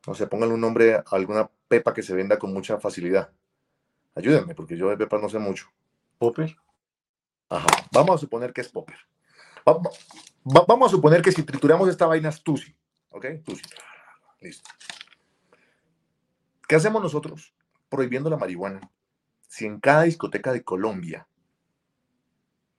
[0.06, 3.30] no sé, pónganle un nombre a alguna pepa que se venda con mucha facilidad.
[4.18, 5.68] Ayúdenme, porque yo de pepas no sé mucho.
[6.18, 6.56] ¿Popper?
[7.48, 7.68] Ajá.
[7.92, 8.96] Vamos a suponer que es popper.
[10.44, 12.76] vamos a suponer que si trituramos esta vaina es tusi.
[13.10, 13.26] ¿Ok?
[13.44, 13.62] Tusi.
[14.40, 14.68] Listo.
[16.66, 17.54] ¿Qué hacemos nosotros
[17.88, 18.90] prohibiendo la marihuana
[19.46, 21.28] si en cada discoteca de Colombia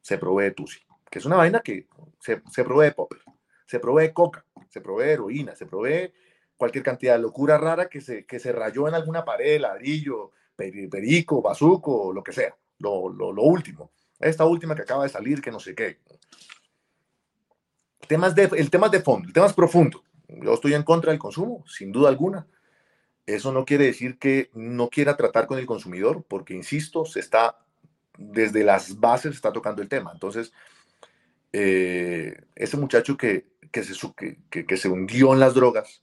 [0.02, 0.82] se provee tusi?
[1.10, 1.88] Que es una vaina que
[2.20, 3.22] se, se provee popper,
[3.66, 6.12] se provee coca, se provee heroína, se provee
[6.58, 11.42] cualquier cantidad de locura rara que se, que se rayó en alguna pared, ladrillo, perico,
[11.42, 13.92] bazuco, lo que sea, lo, lo, último.
[14.20, 16.00] Esta última que acaba de salir, que no sé qué.
[18.08, 20.04] Temas de, el tema de fondo, el tema es profundo.
[20.28, 22.48] Yo estoy en contra del consumo, sin duda alguna.
[23.26, 27.60] Eso no quiere decir que no quiera tratar con el consumidor, porque, insisto, se está,
[28.18, 30.12] desde las bases se está tocando el tema.
[30.14, 30.52] Entonces,
[31.54, 33.94] eh, ese muchacho que, que, se,
[34.50, 36.02] que, que se hundió en las drogas,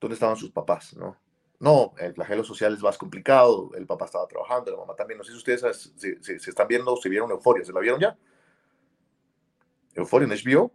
[0.00, 0.96] ¿dónde estaban sus papás?
[0.96, 1.16] ¿no?
[1.60, 5.18] No, el flagelo social es más complicado, el papá estaba trabajando, la mamá también.
[5.18, 8.16] No sé si ustedes se, están viendo se vieron Euforia, ¿se la vieron ya?
[9.94, 10.72] Euforia en HBO.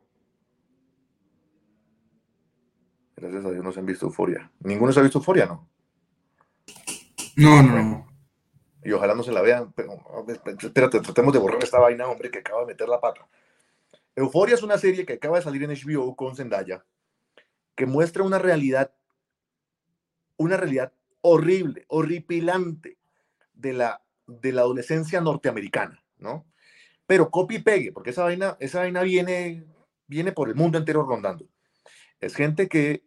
[3.15, 4.52] Gracias a Dios no se han visto Euforia.
[4.60, 5.69] ¿Ninguno se ha visto Euforia, no?
[7.38, 8.08] No, no,
[8.84, 9.72] Y ojalá no se la vean.
[9.72, 9.93] Pero,
[10.62, 13.26] espérate, tratemos de borrar esta vaina, hombre, que acaba de meter la pata.
[14.15, 16.86] Euforia es una serie que acaba de salir en HBO con Zendaya,
[17.76, 18.93] que muestra una realidad
[20.43, 22.97] una realidad horrible, horripilante
[23.53, 26.45] de la, de la adolescencia norteamericana, ¿no?
[27.06, 29.65] Pero copy y pegue, porque esa vaina, esa vaina viene,
[30.08, 31.47] viene por el mundo entero rondando.
[32.19, 33.03] Es gente que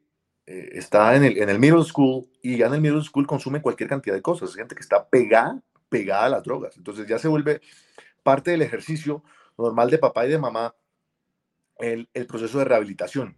[0.47, 3.63] eh, está en el, en el middle school y ya en el middle school consume
[3.63, 4.51] cualquier cantidad de cosas.
[4.51, 6.77] Es gente que está pegada, pegada a las drogas.
[6.77, 7.61] Entonces ya se vuelve
[8.23, 9.25] parte del ejercicio
[9.57, 10.75] normal de papá y de mamá
[11.79, 13.37] el, el proceso de rehabilitación,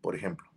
[0.00, 0.49] por ejemplo.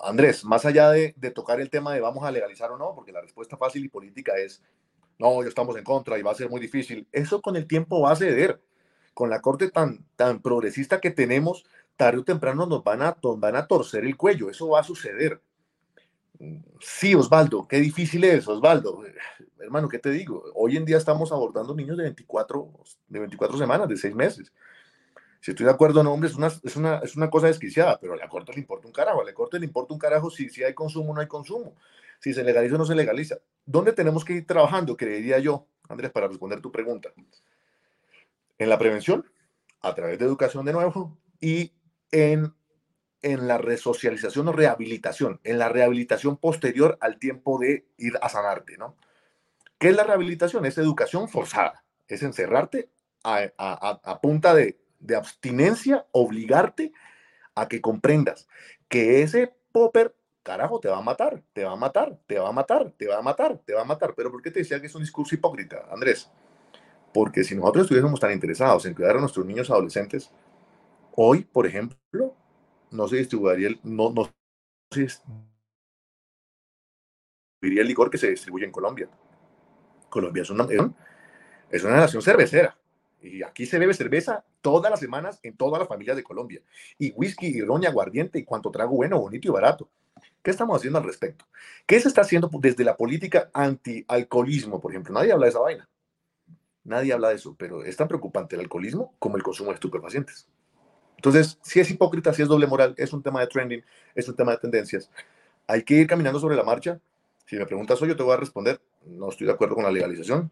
[0.00, 3.20] Andrés, más allá de, tocar el tema de vamos a legalizar o no, porque la
[3.20, 4.62] respuesta fácil y política es
[5.18, 7.08] no, ya estamos en contra y va a ser muy difícil.
[7.10, 8.60] Eso con el tiempo va a ceder.
[9.14, 10.04] Con la corte tan,
[10.42, 11.64] progresista que tenemos,
[11.96, 14.50] tarde o temprano nos van, a, nos van a torcer el cuello.
[14.50, 15.40] Eso va a suceder.
[16.80, 19.02] Sí, Osvaldo, qué difícil es, Osvaldo.
[19.58, 20.44] Hermano, ¿qué te digo?
[20.54, 22.70] Hoy en día estamos abordando niños de 24,
[23.08, 24.52] de 24 semanas, de 6 meses.
[25.46, 28.14] Si estoy de acuerdo no, hombre, es una, es una, es una cosa desquiciada, pero
[28.14, 29.20] a la Corte le importa un carajo.
[29.20, 31.76] A la Corte le importa un carajo si, si hay consumo o no hay consumo,
[32.18, 33.36] si se legaliza o no se legaliza.
[33.64, 37.12] ¿Dónde tenemos que ir trabajando, creería yo, Andrés, para responder tu pregunta?
[38.58, 39.24] En la prevención,
[39.82, 41.72] a través de educación de nuevo, y
[42.10, 42.52] en,
[43.22, 48.78] en la resocialización o rehabilitación, en la rehabilitación posterior al tiempo de ir a sanarte,
[48.78, 48.96] ¿no?
[49.78, 50.66] ¿Qué es la rehabilitación?
[50.66, 52.90] Es educación forzada, es encerrarte
[53.22, 56.92] a, a, a punta de de abstinencia, obligarte
[57.54, 58.46] a que comprendas
[58.88, 62.52] que ese popper, carajo, te va a matar, te va a matar, te va a
[62.52, 64.14] matar, te va a matar, te va a matar.
[64.14, 66.30] Pero ¿por qué te decía que es un discurso hipócrita, Andrés?
[67.12, 70.30] Porque si nosotros estuviésemos tan interesados en cuidar a nuestros niños adolescentes,
[71.16, 72.34] hoy, por ejemplo,
[72.90, 74.30] no se distribuiría el, no, no
[74.92, 75.42] se distribuiría
[77.62, 79.08] el licor que se distribuye en Colombia.
[80.08, 80.66] Colombia es una,
[81.70, 82.76] es una nación cervecera.
[83.22, 86.62] Y aquí se bebe cerveza todas las semanas en todas las familias de Colombia.
[86.98, 89.88] Y whisky, y roña, aguardiente y cuanto trago bueno, bonito y barato.
[90.42, 91.44] ¿Qué estamos haciendo al respecto?
[91.86, 95.12] ¿Qué se está haciendo desde la política anti-alcoholismo, por ejemplo?
[95.12, 95.88] Nadie habla de esa vaina.
[96.84, 100.48] Nadie habla de eso, pero es tan preocupante el alcoholismo como el consumo de estupefacientes.
[101.16, 104.36] Entonces, si es hipócrita, si es doble moral, es un tema de trending, es un
[104.36, 105.10] tema de tendencias.
[105.66, 107.00] Hay que ir caminando sobre la marcha.
[107.46, 109.90] Si me preguntas hoy, yo te voy a responder, no estoy de acuerdo con la
[109.90, 110.50] legalización,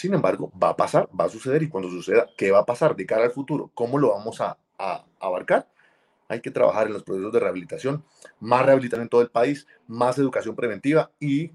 [0.00, 2.96] sin embargo, va a pasar, va a suceder y cuando suceda, ¿qué va a pasar
[2.96, 3.70] de cara al futuro?
[3.74, 4.56] ¿Cómo lo vamos a,
[5.20, 5.68] abarcar?
[6.26, 8.02] Hay que trabajar en los procesos de rehabilitación,
[8.38, 11.52] más rehabilitación en todo el país, más educación preventiva y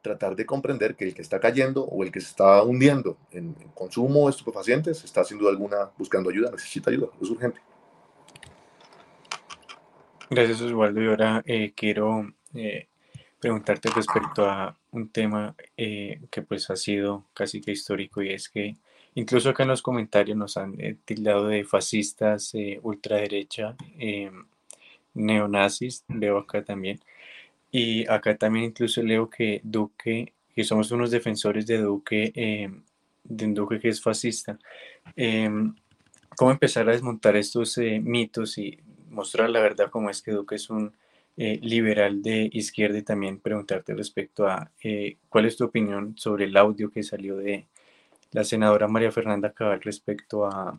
[0.00, 3.52] tratar de comprender que el que está cayendo o el que se está hundiendo en,
[3.74, 7.60] consumo de estupefacientes está sin duda alguna buscando ayuda, necesita ayuda, es urgente.
[10.30, 11.02] Gracias, Osvaldo.
[11.02, 12.88] Y ahora eh, quiero eh,
[13.38, 18.48] preguntarte respecto a un tema eh, que pues ha sido casi que histórico y es
[18.48, 18.76] que
[19.14, 22.52] incluso acá en los comentarios nos han tildado de fascistas,
[22.82, 23.76] ultraderecha,
[25.14, 27.00] neonazis, leo acá también.
[27.70, 32.32] Y acá también incluso leo que Duque, que somos unos defensores de Duque,
[33.24, 34.58] de un Duque que es fascista.
[35.16, 35.74] Em,
[36.36, 38.78] ¿Cómo empezar a desmontar estos mitos y
[39.10, 40.92] mostrar la verdad como es que Duque es un
[41.36, 46.44] eh, liberal de izquierda y también preguntarte respecto a eh, cuál es tu opinión sobre
[46.44, 47.66] el audio que salió de
[48.32, 50.78] la senadora María Fernanda Cabal respecto a,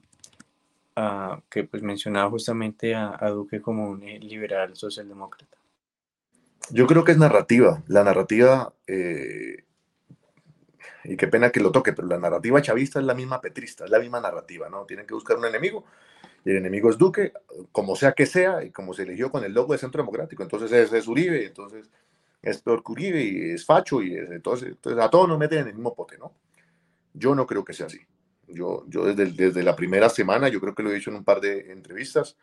[1.49, 5.57] que pues mencionaba justamente a, Duque como un eh, liberal socialdemócrata.
[6.69, 7.81] Yo creo que es narrativa.
[7.87, 8.71] La narrativa,
[11.03, 13.89] y qué pena que lo toque, pero la narrativa chavista es la misma petrista, es
[13.89, 14.85] la misma narrativa, ¿no?
[14.85, 15.83] Tienen que buscar un enemigo
[16.45, 17.31] y el enemigo es Duque,
[17.71, 20.43] como sea que sea, y como se eligió con el logo de Centro Democrático.
[20.43, 21.89] Entonces es, es Uribe, entonces
[22.41, 25.67] es peor que Uribe, y es Facho, y entonces, entonces a todos nos meten en
[25.67, 26.33] el mismo pote, ¿no?
[27.13, 27.99] Yo no creo que sea así.
[28.47, 31.23] Yo, yo desde, desde la primera semana, yo creo que lo he dicho en un
[31.23, 32.35] par de entrevistas,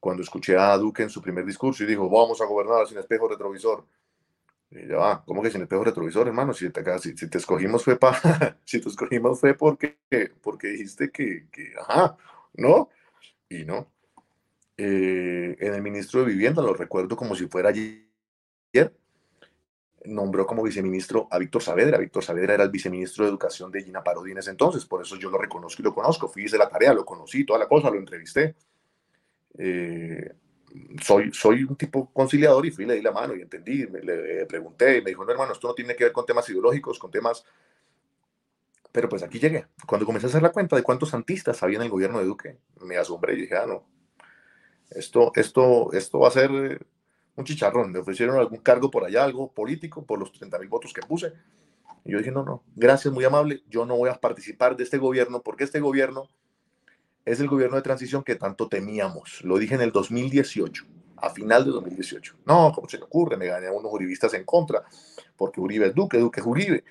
[0.00, 3.28] cuando escuché a Duque en su primer discurso y dijo, vamos a gobernar sin espejo
[3.28, 3.84] retrovisor.
[4.70, 6.52] Y ya va, ¿cómo que sin espejo retrovisor, hermano?
[6.52, 7.98] Si te, si, te escogimos fue
[8.64, 9.96] si te escogimos fue porque,
[10.42, 12.16] porque dijiste que, que, ajá,
[12.54, 12.90] ¿no?
[13.48, 13.90] Y no.
[14.76, 18.94] Eh, en el ministro de Vivienda, lo recuerdo como si fuera ayer,
[20.04, 21.98] nombró como viceministro a Víctor Saavedra.
[21.98, 25.16] Víctor Saavedra era el viceministro de Educación de Gina Parodi en ese entonces, por eso
[25.16, 26.28] yo lo reconozco y lo conozco.
[26.28, 28.54] Fui de la tarea, lo conocí, toda la cosa, lo entrevisté.
[29.58, 30.32] Eh,
[31.02, 35.02] soy, soy un tipo conciliador y fui, le di la mano y entendí, le, pregunté,
[35.02, 37.44] me dijo, no hermano, esto no tiene que ver con temas ideológicos, con temas
[38.98, 39.64] pero pues aquí llegué.
[39.86, 42.58] Cuando comencé a hacer la cuenta de cuántos santistas había en el gobierno de Duque,
[42.80, 43.84] me asombré y dije, ah, no,
[44.90, 46.78] esto, esto, esto va a ser eh,
[47.36, 47.92] un chicharrón.
[47.92, 51.32] Me ofrecieron algún cargo por allá, algo político, por los 30 mil votos que puse.
[52.04, 54.98] Y yo dije, no, no, gracias, muy amable, yo no voy a participar de este
[54.98, 56.28] gobierno porque este gobierno
[57.24, 59.44] es el gobierno de transición que tanto temíamos.
[59.44, 60.86] Lo dije en el 2018,
[61.18, 62.34] a final de 2018.
[62.46, 63.36] No, ¿cómo se le ocurre?
[63.36, 64.82] Me gané a unos uribistas en contra,
[65.36, 66.82] porque Uribe es Duque, Duque es Uribe.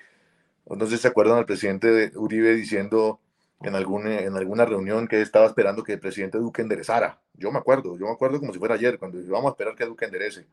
[0.70, 3.20] Entonces se acuerdan al presidente Uribe diciendo
[3.62, 7.20] en, alguna, en alguna reunión que estaba esperando que el presidente Duque enderezara.
[7.34, 9.86] Yo me acuerdo, yo me acuerdo como si fuera ayer, cuando vamos a esperar que
[9.86, 10.46] Duque enderece.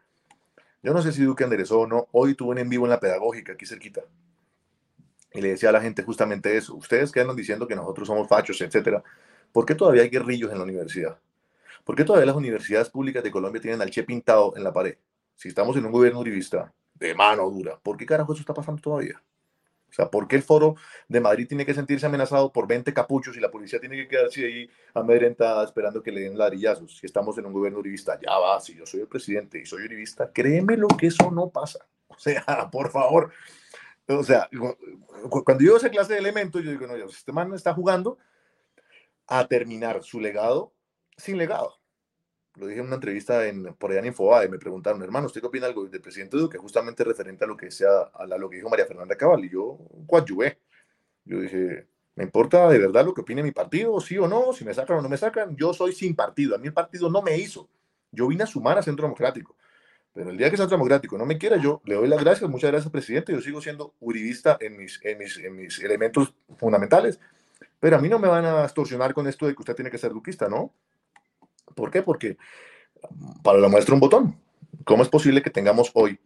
[0.82, 2.08] Yo no sé si Duque enderezó o no.
[2.12, 4.02] Hoy tuve un en vivo en la pedagógica, aquí cerquita.
[5.34, 6.76] Y le decía a la gente justamente eso.
[6.76, 9.04] Ustedes que andan diciendo que nosotros somos fachos, etcétera.
[9.52, 11.20] ¿Por qué todavía hay guerrillos en la universidad?
[11.84, 14.98] ¿Por qué todavía las universidades públicas de Colombia tienen al Che pintado en la pared?
[15.36, 18.82] Si estamos en un gobierno uribista de mano dura, ¿por qué carajo eso está pasando
[18.82, 19.22] todavía?
[19.96, 20.76] O sea, ¿por qué el foro
[21.08, 24.46] de Madrid tiene que sentirse amenazado por 20 capuchos y la policía tiene que quedarse
[24.46, 26.98] ahí amedrentada esperando que le den ladrillazos?
[26.98, 29.84] Si estamos en un gobierno uribista, ya va, si yo soy el presidente y soy
[29.84, 31.80] uribista, créeme lo que eso no pasa.
[32.08, 33.32] O sea, por favor.
[34.08, 34.48] O sea,
[35.44, 38.18] cuando yo esa clase de elementos, yo digo, no, este man está jugando
[39.28, 40.72] a terminar su legado
[41.18, 41.80] sin legado
[42.56, 45.48] lo dije en una entrevista en, por allá en Infobae, me preguntaron, hermano, ¿usted qué
[45.48, 46.58] opina algo del presidente Duque?
[46.58, 49.78] Justamente referente a lo que, sea, a lo que dijo María Fernanda Cabal, y yo
[50.08, 50.58] coadyuvé.
[51.26, 54.54] Yo dije, ¿me importa de verdad lo que opine mi partido, sí o no?
[54.54, 57.10] Si me sacan o no me sacan, yo soy sin partido, a mí el partido
[57.10, 57.68] no me hizo.
[58.12, 59.56] Yo vine a sumar a Centro Democrático.
[60.14, 62.72] Pero el día que Centro Democrático no me quiera, yo le doy las gracias, muchas
[62.72, 63.34] gracias, presidente.
[63.34, 67.20] Yo sigo siendo uribista en mis, en mis, en mis elementos fundamentales.
[67.82, 69.98] Pero a mí no me van a extorsionar con esto de que usted tiene que
[69.98, 70.72] ser duquista, ¿no?
[71.76, 72.02] ¿Por qué?
[72.02, 72.38] Porque
[73.44, 74.40] para la muestra un botón.
[74.84, 76.20] ¿Cómo es posible que tengamos hoy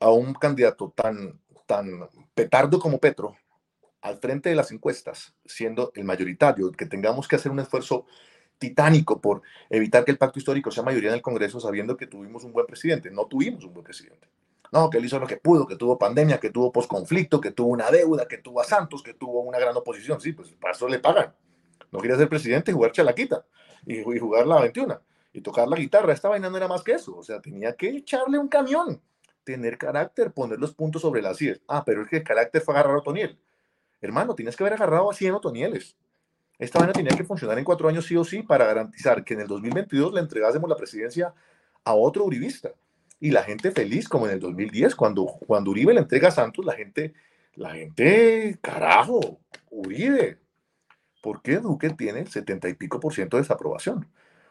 [0.00, 3.36] a un candidato tan, tan petardo como Petro
[4.00, 8.06] al frente de las encuestas, siendo el mayoritario, que tengamos que hacer un esfuerzo
[8.58, 12.44] titánico por evitar que el pacto histórico sea mayoría en el Congreso, sabiendo que tuvimos
[12.44, 13.10] un buen presidente.
[13.10, 14.28] No tuvimos un buen presidente.
[14.70, 17.68] No, que él hizo lo que pudo, que tuvo pandemia, que tuvo posconflicto, que tuvo
[17.68, 20.20] una deuda, que tuvo a Santos, que tuvo una gran oposición.
[20.20, 21.34] Sí, pues para eso le pagan.
[21.90, 23.44] No quería ser presidente y jugar chalaquita
[23.88, 25.00] y, jugar la 21
[25.32, 26.12] y tocar la guitarra.
[26.12, 27.16] Esta vaina no era más que eso.
[27.16, 29.00] O sea, tenía que echarle un camión,
[29.44, 31.60] tener carácter, poner los puntos sobre las IES.
[31.66, 33.38] Ah, pero es que el carácter fue agarrar a Otoniel.
[34.00, 35.96] Hermano, tienes que haber agarrado a 100 Otonieles.
[36.58, 39.40] Esta vaina tenía que funcionar en cuatro años sí o sí para garantizar que en
[39.40, 41.32] el 2022 le entregásemos la presidencia
[41.84, 42.72] a otro uribista.
[43.20, 46.64] Y la gente feliz, como en el 2010, cuando, cuando Uribe le entrega a Santos,
[46.64, 47.14] la gente,
[47.54, 50.38] la gente, carajo, Uribe,
[51.20, 54.08] ¿Por qué Duque tiene el 70 y pico por ciento de desaprobación?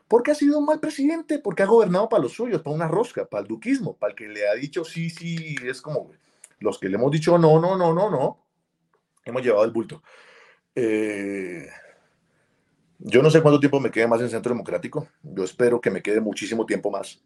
[0.07, 3.25] Porque ha sido un mal presidente, porque ha gobernado para los suyos, para una rosca,
[3.25, 6.11] para el duquismo, para el que le ha dicho sí, sí, es como
[6.59, 8.45] los que le hemos dicho no, no, no, no, no,
[9.25, 10.01] hemos llevado el bulto.
[10.75, 11.67] Eh,
[12.99, 15.07] Yo no sé cuánto tiempo me quede más en Centro Democrático.
[15.21, 17.21] Yo espero que me quede muchísimo tiempo más.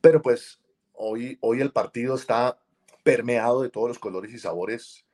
[0.00, 0.60] Pero pues
[0.94, 2.58] hoy, hoy el partido está
[3.04, 5.06] permeado de todos los colores y sabores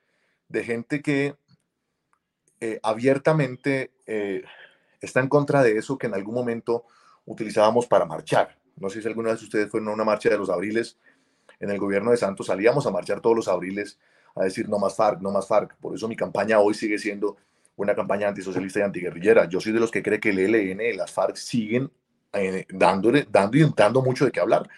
[0.49, 1.37] de gente que
[2.61, 4.43] eh, abiertamente eh,
[5.01, 6.85] está en contra de eso que en algún momento
[7.27, 8.57] utilizábamos para marchar.
[8.77, 10.99] No sé si alguna vez ustedes fueron a una marcha de los abriles
[11.61, 13.99] en el gobierno de Santos, salíamos a marchar todos los abriles
[14.35, 15.77] a decir no más FARC, no más FARC.
[15.77, 17.37] Por eso mi campaña hoy sigue siendo
[17.77, 19.49] una campaña antisocialista y antiguerrillera.
[19.49, 21.91] Yo soy de los que cree que el ELN y las FARC siguen
[22.33, 24.69] eh, dándole, dando y dando mucho de qué hablar.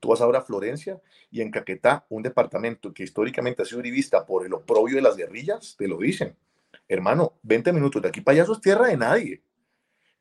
[0.00, 4.24] Tú vas ahora a Florencia y en Caquetá, un departamento que históricamente ha sido vista
[4.24, 6.36] por el oprobio de las guerrillas, te lo dicen.
[6.88, 9.42] Hermano, 20 minutos de aquí para allá, eso es tierra de nadie.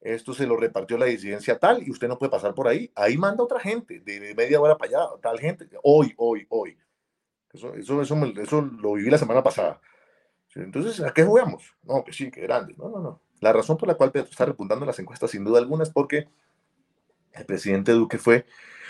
[0.01, 2.91] Esto se lo repartió la disidencia tal y usted no puede pasar por ahí.
[2.95, 5.67] Ahí manda otra gente, de media hora para allá, tal gente.
[5.81, 6.77] Hoy, hoy, hoy.
[7.51, 9.81] Eso, eso, eso, eso lo viví la semana pasada.
[10.55, 11.75] Entonces, ¿a qué jugamos?
[11.83, 12.75] No, que sí, que grande.
[12.77, 13.21] No, no, no.
[13.41, 16.27] La razón por la cual Petro está repuntando las encuestas, sin duda alguna, es porque
[17.33, 18.45] el presidente Duque fue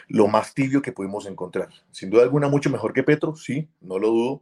[0.07, 1.69] lo más tibio que pudimos encontrar.
[1.91, 4.41] Sin duda alguna, mucho mejor que Petro, sí, no lo dudo.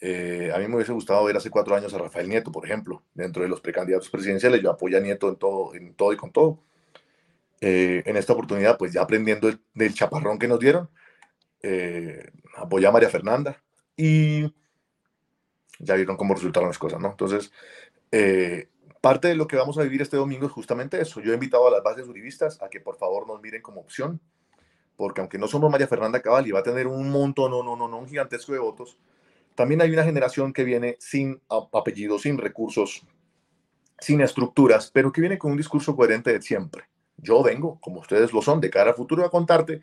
[0.00, 3.02] Eh, a mí me hubiese gustado ver hace cuatro años a Rafael Nieto, por ejemplo,
[3.14, 4.62] dentro de los precandidatos presidenciales.
[4.62, 6.62] Yo apoyo a Nieto en todo, en todo y con todo.
[7.60, 10.90] Eh, en esta oportunidad, pues ya aprendiendo del chaparrón que nos dieron,
[11.62, 13.62] eh, a María Fernanda
[13.96, 14.44] y
[15.78, 17.10] ya vieron cómo resultaron las cosas, ¿no?
[17.10, 17.52] Entonces,
[18.12, 18.68] eh,
[19.00, 21.20] parte de lo que vamos a vivir este domingo es justamente eso.
[21.20, 24.20] Yo he invitado a las bases uribistas a que por favor nos miren como opción,
[24.96, 27.76] porque aunque no somos María Fernanda Cabal y va a tener un montón, no, no,
[27.76, 28.98] no, no, un gigantesco de votos,
[29.56, 31.40] también hay una generación que viene sin
[31.72, 33.04] apellidos, sin recursos,
[33.98, 36.84] sin estructuras, pero que viene con un discurso coherente de siempre.
[37.16, 39.80] Yo vengo, como ustedes lo son, de cara a futuro a contarte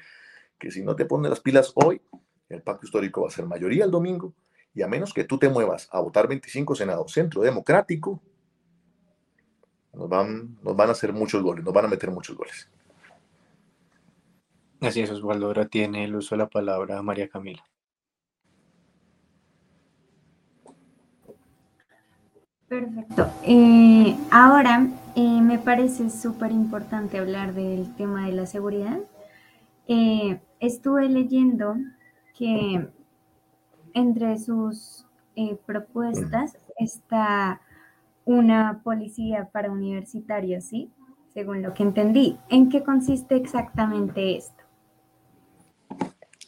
[0.60, 2.02] que si no te pones las pilas hoy,
[2.50, 4.34] el pacto histórico va a ser mayoría el domingo
[4.76, 8.22] y a menos que tú te muevas a votar 25 senados centro democrático,
[9.92, 12.70] nos van, nos van a hacer muchos goles, nos van a meter muchos goles.
[14.82, 15.48] Así es, Osvaldo.
[15.48, 17.64] Ahora tiene el uso de la palabra María Camila.
[22.74, 23.32] Perfecto.
[23.44, 28.98] Eh, ahora eh, me parece súper importante hablar del tema de la seguridad.
[29.88, 31.76] Eh, estuve leyendo
[32.36, 32.88] que
[33.94, 35.06] entre sus
[35.68, 37.62] propuestas está
[38.26, 40.90] una policía para universitarios, ¿sí?
[41.32, 42.40] Según lo que entendí.
[42.50, 44.64] ¿En qué consiste exactamente esto?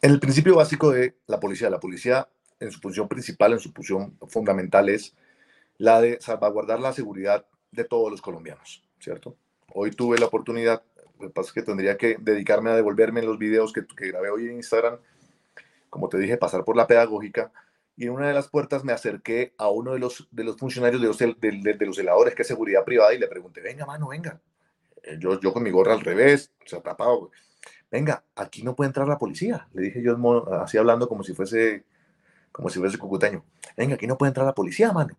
[0.01, 2.27] En el principio básico de la policía, la policía
[2.59, 5.15] en su función principal, en su función fundamental es
[5.77, 9.35] la de salvaguardar la seguridad de todos los colombianos, ¿cierto?
[9.73, 10.83] Hoy tuve la oportunidad,
[11.19, 14.29] lo que pasa es que tendría que dedicarme a devolverme los videos que, que grabé
[14.29, 14.97] hoy en Instagram,
[15.89, 17.51] como te dije, pasar por la pedagógica
[17.97, 21.01] y en una de las puertas me acerqué a uno de los, de los funcionarios
[21.01, 24.09] de los, de, de, los heladores, que es seguridad privada, y le pregunté, venga, mano,
[24.09, 24.41] venga.
[25.03, 26.81] Eh, yo, yo con mi gorra al revés, se.
[27.89, 29.67] Venga, aquí no puede entrar la policía.
[29.73, 30.17] Le dije yo
[30.55, 31.85] así hablando como si fuese
[32.55, 33.43] como si fuese cucuteño.
[33.75, 35.17] Venga, aquí no puede entrar la policía, mano.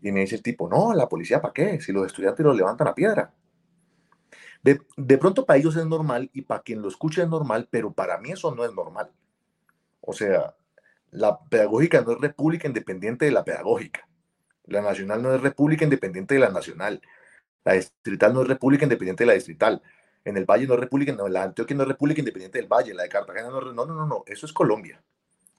[0.00, 1.78] Y me dice el tipo, no, la policía, ¿para qué?
[1.82, 3.30] Si los estudiantes lo levantan a piedra.
[4.62, 7.92] De, de pronto para ellos es normal y para quien lo escucha es normal, pero
[7.92, 9.10] para mí eso no es normal.
[10.00, 10.54] O sea,
[11.10, 14.08] la pedagógica no es república independiente de la pedagógica.
[14.64, 17.02] La nacional no es república independiente de la nacional.
[17.64, 19.82] La distrital no es república independiente de la distrital.
[20.24, 22.94] En el Valle no es república, no, la Antioquia no es república independiente del Valle.
[22.94, 23.74] La de Cartagena no es.
[23.74, 24.24] No, no, no, no.
[24.26, 25.02] Eso es Colombia.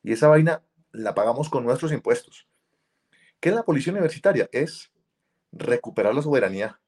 [0.01, 2.47] Y esa vaina la pagamos con nuestros impuestos.
[3.39, 4.49] ¿Qué es la policía universitaria?
[4.51, 4.91] Es
[5.51, 6.79] recuperar la soberanía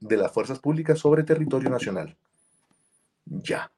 [0.00, 2.16] de las fuerzas públicas sobre territorio nacional.
[3.24, 3.70] Ya.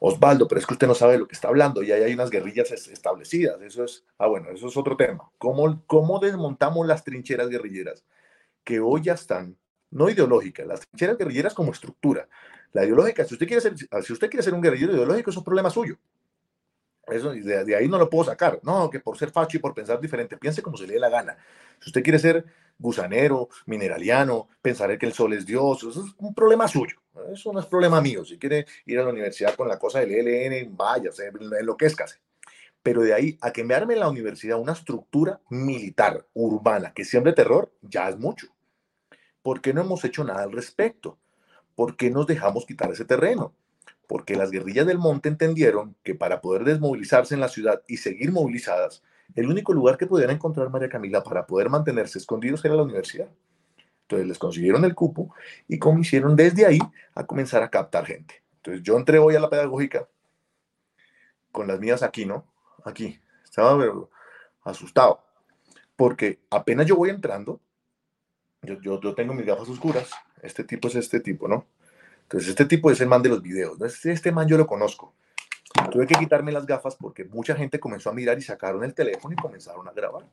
[0.00, 2.30] Osvaldo, pero es que usted no sabe lo que está hablando y ahí hay unas
[2.30, 3.60] guerrillas establecidas.
[3.62, 5.30] Eso es, ah, bueno, eso es otro tema.
[5.38, 8.04] ¿Cómo, cómo desmontamos las trincheras guerrilleras
[8.64, 9.56] que hoy ya están,
[9.90, 12.28] no ideológicas, las trincheras guerrilleras como estructura?
[12.72, 15.44] La ideológica, si usted quiere ser, si usted quiere ser un guerrillero ideológico, es un
[15.44, 15.96] problema suyo.
[17.10, 18.60] Eso, de, de, ahí no lo puedo sacar.
[18.62, 21.08] No, que por ser facho y por pensar diferente, piense como se le dé la
[21.08, 21.36] gana.
[21.80, 22.44] Si usted quiere ser
[22.78, 26.96] gusanero, mineraliano, pensar que el sol es Dios, eso es un problema suyo.
[27.32, 28.24] Eso no es problema mío.
[28.24, 31.10] Si quiere ir a la universidad con la cosa del ELN, vaya,
[31.60, 32.18] enloquezcase.
[32.82, 37.04] Pero de ahí a que me arme en la universidad una estructura militar, urbana, que
[37.04, 38.48] siempre terror, ya es mucho.
[39.42, 41.18] ¿Por qué no hemos hecho nada al respecto?
[41.74, 43.54] ¿Por qué nos dejamos quitar ese terreno?
[44.10, 48.32] Porque las guerrillas del monte entendieron que para poder desmovilizarse en la ciudad y seguir
[48.32, 49.04] movilizadas,
[49.36, 53.28] el único lugar que podían encontrar María Camila para poder mantenerse escondidos era la universidad.
[54.02, 55.32] Entonces les consiguieron el cupo
[55.68, 56.80] y hicieron desde ahí
[57.14, 58.42] a comenzar a captar gente.
[58.56, 60.08] Entonces yo entré hoy a la pedagógica
[61.52, 62.44] con las mías aquí, ¿no?
[62.84, 63.20] Aquí.
[63.44, 63.80] Estaba
[64.64, 65.22] asustado.
[65.94, 67.60] Porque apenas yo voy entrando,
[68.62, 70.10] yo, yo, tengo mis gafas oscuras,
[70.42, 71.64] Este tipo es este tipo, ¿no?
[72.30, 73.76] Entonces, este tipo es el man de los videos.
[73.76, 73.86] ¿no?
[73.86, 75.12] Este, este man yo lo conozco.
[75.90, 79.34] Tuve que quitarme las gafas porque mucha gente comenzó a mirar y sacaron el teléfono
[79.34, 80.28] y comenzaron a grabar.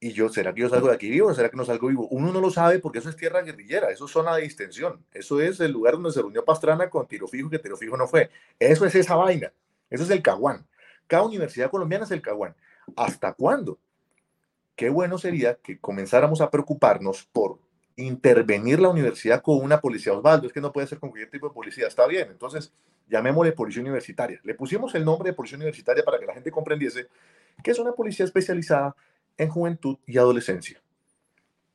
[0.00, 2.08] Y yo, ¿será que yo salgo de aquí vivo o será que no salgo vivo?
[2.08, 5.04] Uno no lo sabe porque eso es tierra guerrillera, eso es zona de distensión.
[5.12, 8.08] Eso es el lugar donde se reunió Pastrana con tiro fijo, que tiro fijo no
[8.08, 8.28] fue.
[8.58, 9.52] Eso es esa vaina.
[9.90, 10.66] Eso es el caguán.
[11.06, 12.56] Cada universidad colombiana es el caguán.
[12.96, 13.78] ¿Hasta cuándo?
[14.74, 17.60] Qué bueno sería que comenzáramos a preocuparnos por
[17.96, 20.12] intervenir la universidad con una policía.
[20.12, 21.86] Osvaldo, es que no puede ser con cualquier tipo de policía.
[21.86, 22.72] Está bien, entonces
[23.08, 24.40] llamémosle policía universitaria.
[24.42, 27.08] Le pusimos el nombre de policía universitaria para que la gente comprendiese
[27.62, 28.96] que es una policía especializada
[29.36, 30.82] en juventud y adolescencia,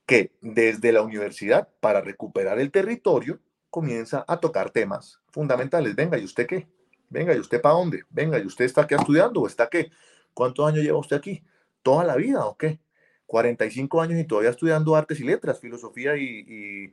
[0.05, 3.39] que desde la universidad, para recuperar el territorio,
[3.70, 5.95] comienza a tocar temas fundamentales.
[5.95, 6.68] Venga, ¿y usted qué?
[7.09, 8.03] Venga, ¿y usted para dónde?
[8.09, 9.91] Venga, ¿y usted está aquí estudiando o está qué?
[10.34, 11.43] ¿Cuántos años lleva usted aquí?
[11.82, 12.80] ¿Toda la vida o qué?
[13.28, 16.92] 45 años y todavía estudiando artes y letras, filosofía y,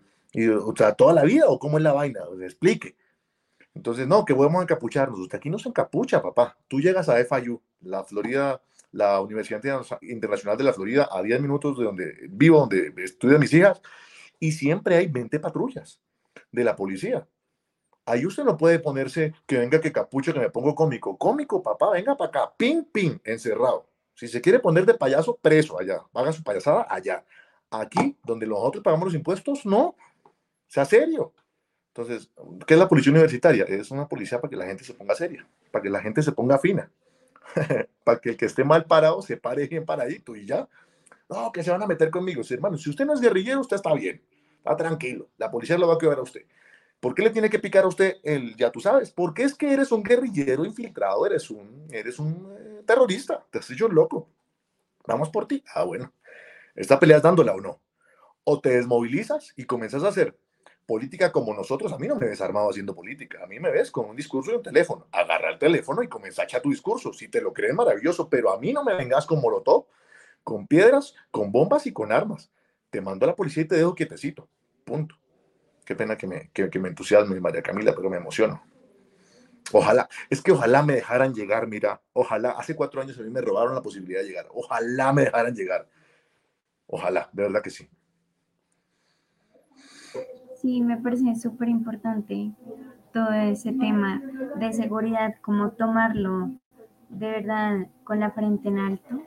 [0.51, 2.97] o sea, toda la vida, o cómo es la vaina, explique.
[3.73, 5.19] Entonces, no, que vamos a encapucharnos.
[5.19, 6.57] Usted aquí no se encapucha, papá.
[6.69, 8.63] Tú llegas a FIU, la Florida,
[8.93, 9.61] la Universidad
[10.03, 13.81] Internacional de la Florida, a 10 minutos de donde vivo, donde estudian mis hijas,
[14.39, 16.01] y siempre hay 20 patrullas
[16.53, 17.27] de la policía.
[18.07, 21.17] Ahí usted no puede ponerse que venga que capucha, que me pongo cómico.
[21.17, 23.89] Cómico, papá, venga para acá, ping, ping, encerrado.
[24.15, 26.03] Si se quiere poner de payaso, preso allá.
[26.15, 27.25] Haga su payasada allá.
[27.71, 29.97] Aquí, donde nosotros pagamos los impuestos, no.
[30.69, 31.33] Sea serio.
[31.89, 32.31] Entonces,
[32.67, 33.65] ¿qué es la policía universitaria?
[33.65, 36.33] Es una policía para que la gente se ponga seria, para que la gente se
[36.33, 36.91] ponga fina,
[38.05, 40.69] para que el que esté mal parado se pare bien paradito y ya.
[41.29, 42.43] No, que se van a meter conmigo.
[42.43, 44.23] Sí, hermano, si usted no es guerrillero, usted está bien.
[44.59, 45.29] Está tranquilo.
[45.37, 46.43] La policía lo va a cuidar a usted.
[47.05, 49.11] ¿Por qué le tiene que picar a usted el, ya tú sabes?
[49.11, 53.77] Porque es que eres un guerrillero infiltrado, eres un, eres un eh, terrorista, te estoy
[53.77, 54.31] yo loco.
[55.07, 55.63] Vamos por ti.
[55.75, 56.15] Ah, bueno.
[56.75, 57.79] ¿Esta pelea es dándola o no?
[58.45, 60.35] O te desmovilizas y comienzas a hacer
[60.87, 61.93] política como nosotros.
[61.93, 63.45] A mí no me ves armado haciendo política.
[63.45, 65.07] A mí me ves con un discurso y un teléfono.
[65.13, 67.13] Agarra el teléfono y comienza a echar tu discurso.
[67.13, 68.31] Si te lo crees, maravilloso.
[68.31, 69.85] Pero a mí no me vengas con molotov,
[70.43, 72.51] con piedras, con bombas y con armas.
[72.89, 74.49] Te mando a la policía y te dejo quietecito.
[74.87, 75.17] Punto.
[75.85, 78.63] Qué pena que me, que, me entusiasme, María Camila, pero me emociono.
[79.73, 83.41] Ojalá, es que ojalá me dejaran llegar, mira, ojalá, hace cuatro años a mí me
[83.41, 85.89] robaron la posibilidad de llegar, ojalá me dejaran llegar,
[86.87, 87.89] ojalá, de verdad que sí.
[90.61, 92.53] Sí, me parece súper importante
[93.13, 94.21] todo ese tema
[94.57, 96.51] de seguridad, como tomarlo
[97.09, 99.23] de verdad con la frente en alto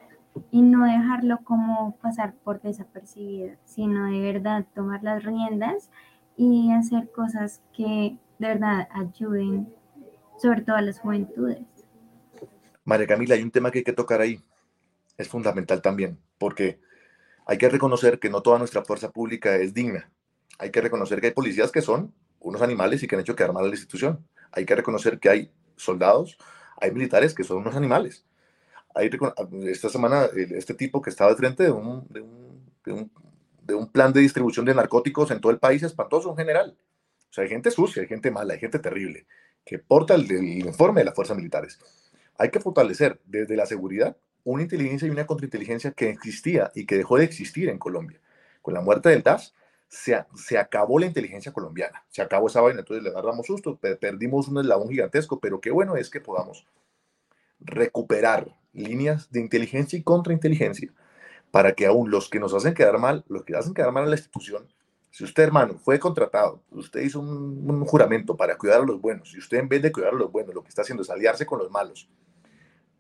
[0.51, 5.89] y no dejarlo como pasar por desapercibido, sino de verdad tomar las riendas
[6.37, 9.73] y hacer cosas que de verdad ayuden,
[10.39, 11.59] sobre todo a las juventudes.
[12.85, 14.39] María Camila, hay un tema que hay que tocar ahí.
[15.17, 16.79] Es fundamental también, porque
[17.45, 20.09] hay que reconocer que no toda nuestra fuerza pública es digna.
[20.59, 23.51] Hay que reconocer que hay policías que son unos animales y que han hecho quedar
[23.51, 24.25] mal a la institución.
[24.51, 26.37] Hay que reconocer que hay soldados,
[26.79, 28.25] hay militares que son unos animales.
[28.93, 29.09] Hay,
[29.65, 32.47] esta semana, este tipo que estaba al frente de un, de un
[32.87, 33.11] de un
[33.91, 36.77] plan de distribución de narcóticos en todo el país espantoso en general.
[37.29, 39.27] O sea, hay gente sucia, hay gente mala, hay gente terrible,
[39.65, 41.79] que porta el, informe de las fuerzas militares.
[42.37, 46.95] Hay que fortalecer desde la seguridad una inteligencia y una contrainteligencia que existía y que
[46.95, 48.19] dejó de existir en Colombia.
[48.61, 49.53] Con la muerte del DAS,
[49.89, 54.47] se, se, acabó la inteligencia colombiana, se acabó esa vaina, entonces le agarramos susto, perdimos
[54.49, 56.65] un eslabón gigantesco, pero qué bueno es que podamos
[57.59, 60.91] recuperar líneas de inteligencia y contrainteligencia
[61.51, 64.07] para que aún los que nos hacen quedar mal, los que hacen quedar mal a
[64.07, 64.67] la institución,
[65.11, 69.39] si usted, hermano, fue contratado, usted hizo un, juramento para cuidar a los buenos, y
[69.39, 71.59] usted en vez de cuidar a los buenos, lo que está haciendo es aliarse con
[71.59, 72.09] los malos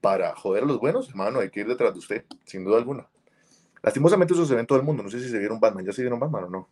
[0.01, 3.07] para joder a los buenos, hermano, hay que ir detrás de usted, sin duda alguna.
[3.81, 5.03] Lastimosamente eso se ve en todo el mundo.
[5.03, 5.85] No sé si se vieron Batman.
[5.85, 6.69] ¿Ya se vieron Batman o no?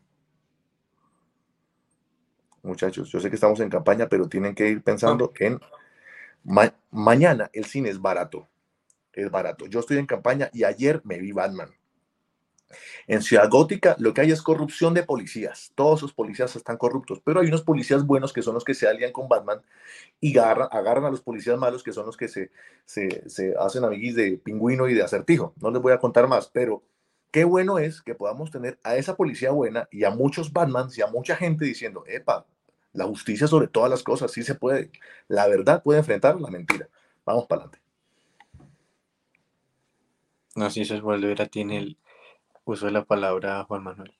[2.63, 5.59] Muchachos, yo sé que estamos en campaña, pero tienen que ir pensando en
[6.91, 8.49] mañana el cine es barato
[9.16, 9.66] es barato.
[9.68, 11.70] Yo estoy en campaña y ayer me vi Batman.
[13.07, 15.72] En Ciudad Gótica lo que hay es corrupción de policías.
[15.76, 18.88] Todos sus policías están corruptos, pero hay unos policías buenos que son los que se
[18.88, 19.61] alían con Batman
[20.20, 22.51] y agarran, agarran a los policías malos que son los que se,
[22.86, 25.53] se, hacen amiguis de pingüino y de acertijo.
[25.61, 26.84] No les voy a contar más, pero
[27.32, 31.01] qué bueno es que podamos tener a esa policía buena y a muchos Batmans y
[31.01, 32.45] a mucha gente diciendo, epa,
[32.93, 34.89] la justicia sobre todas las cosas, sí se puede.
[35.28, 36.88] La verdad puede enfrentar la mentira.
[37.26, 37.85] Vamos para adelante.
[40.56, 41.97] No, si eso es volver tiene el
[42.64, 44.14] uso de la palabra Juan Manuel.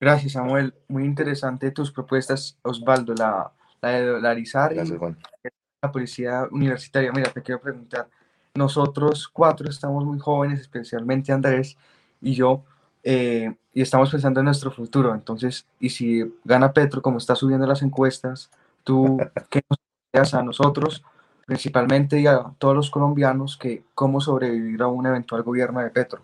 [0.00, 0.74] Gracias, Samuel.
[0.88, 7.12] Muy interesante tus propuestas, Osvaldo, la, la de dolarizar la policía universitaria.
[7.12, 8.08] Mira, te quiero preguntar,
[8.54, 11.76] nosotros cuatro estamos muy jóvenes, especialmente Andrés
[12.20, 12.64] y yo,
[13.02, 15.14] eh, y estamos pensando en nuestro futuro.
[15.14, 18.50] Entonces, y si gana Petro, como está subiendo las encuestas,
[18.82, 19.18] tú,
[19.50, 21.04] ¿qué nos a nosotros,
[21.46, 26.22] principalmente a todos los colombianos, que cómo sobrevivir a un eventual gobierno de Petro?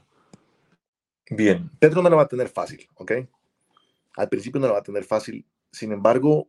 [1.30, 3.12] Bien, Petro no lo va a tener fácil, ¿ok?
[4.16, 6.48] Al principio no lo va a tener fácil, sin embargo,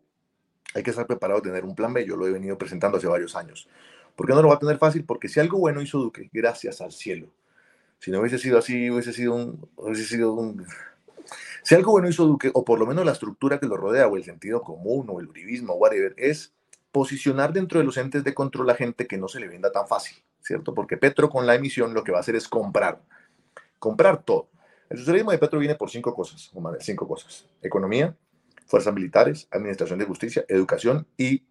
[0.73, 3.07] hay que estar preparado a tener un plan B, yo lo he venido presentando hace
[3.07, 3.67] varios años.
[4.15, 5.05] ¿Por qué no lo va a tener fácil?
[5.05, 7.27] Porque si algo bueno hizo Duque, gracias al cielo.
[7.99, 9.69] Si no hubiese sido así, hubiese sido un...
[9.75, 10.65] Hubiese sido un
[11.63, 14.17] si algo bueno hizo Duque, o por lo menos la estructura que lo rodea, o
[14.17, 16.53] el sentido común, o el uribismo, whatever, es
[16.91, 19.87] posicionar dentro de los entes de control a gente que no se le venda tan
[19.87, 20.73] fácil, ¿cierto?
[20.73, 23.01] Porque Petro con la emisión lo que va a hacer es comprar,
[23.79, 24.49] comprar todo.
[24.89, 27.45] El socialismo de Petro viene por cinco cosas, cinco cosas.
[27.61, 28.15] Economía,
[28.65, 31.43] fuerzas militares, administración de justicia, educación y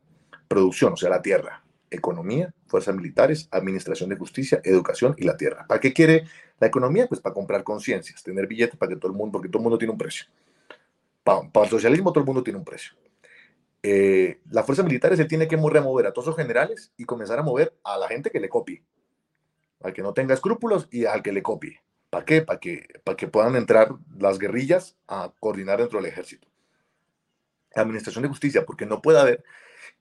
[0.47, 1.64] producción, o sea, la tierra.
[1.91, 5.66] Economía, fuerzas militares, administración de justicia, educación y la tierra.
[5.66, 6.24] ¿Para qué quiere
[6.59, 7.07] la economía?
[7.09, 9.78] Pues para comprar conciencias, tener billetes para que todo el mundo, porque todo el mundo
[9.78, 10.26] tiene un precio.
[11.24, 12.93] Para, el socialismo todo el mundo tiene un precio.
[13.83, 17.43] Eh, las fuerzas militares se tiene que remover a todos los generales y comenzar a
[17.43, 18.85] mover a la gente que le copie,
[19.83, 21.81] al que no tenga escrúpulos y al que le copie.
[22.11, 22.43] ¿Para qué?
[22.43, 26.49] Para que, para que puedan entrar las guerrillas a coordinar dentro del ejército.
[27.74, 29.45] Administración de justicia, porque no puede haber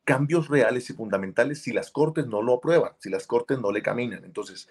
[0.03, 3.83] cambios reales y fundamentales si las cortes no lo aprueban, si las cortes no le
[3.83, 4.25] caminan.
[4.25, 4.67] Entonces,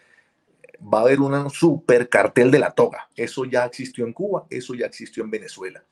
[0.82, 3.08] va a haber un super cartel de la toga.
[3.14, 5.84] Eso ya existió en Cuba, eso ya existió en Venezuela.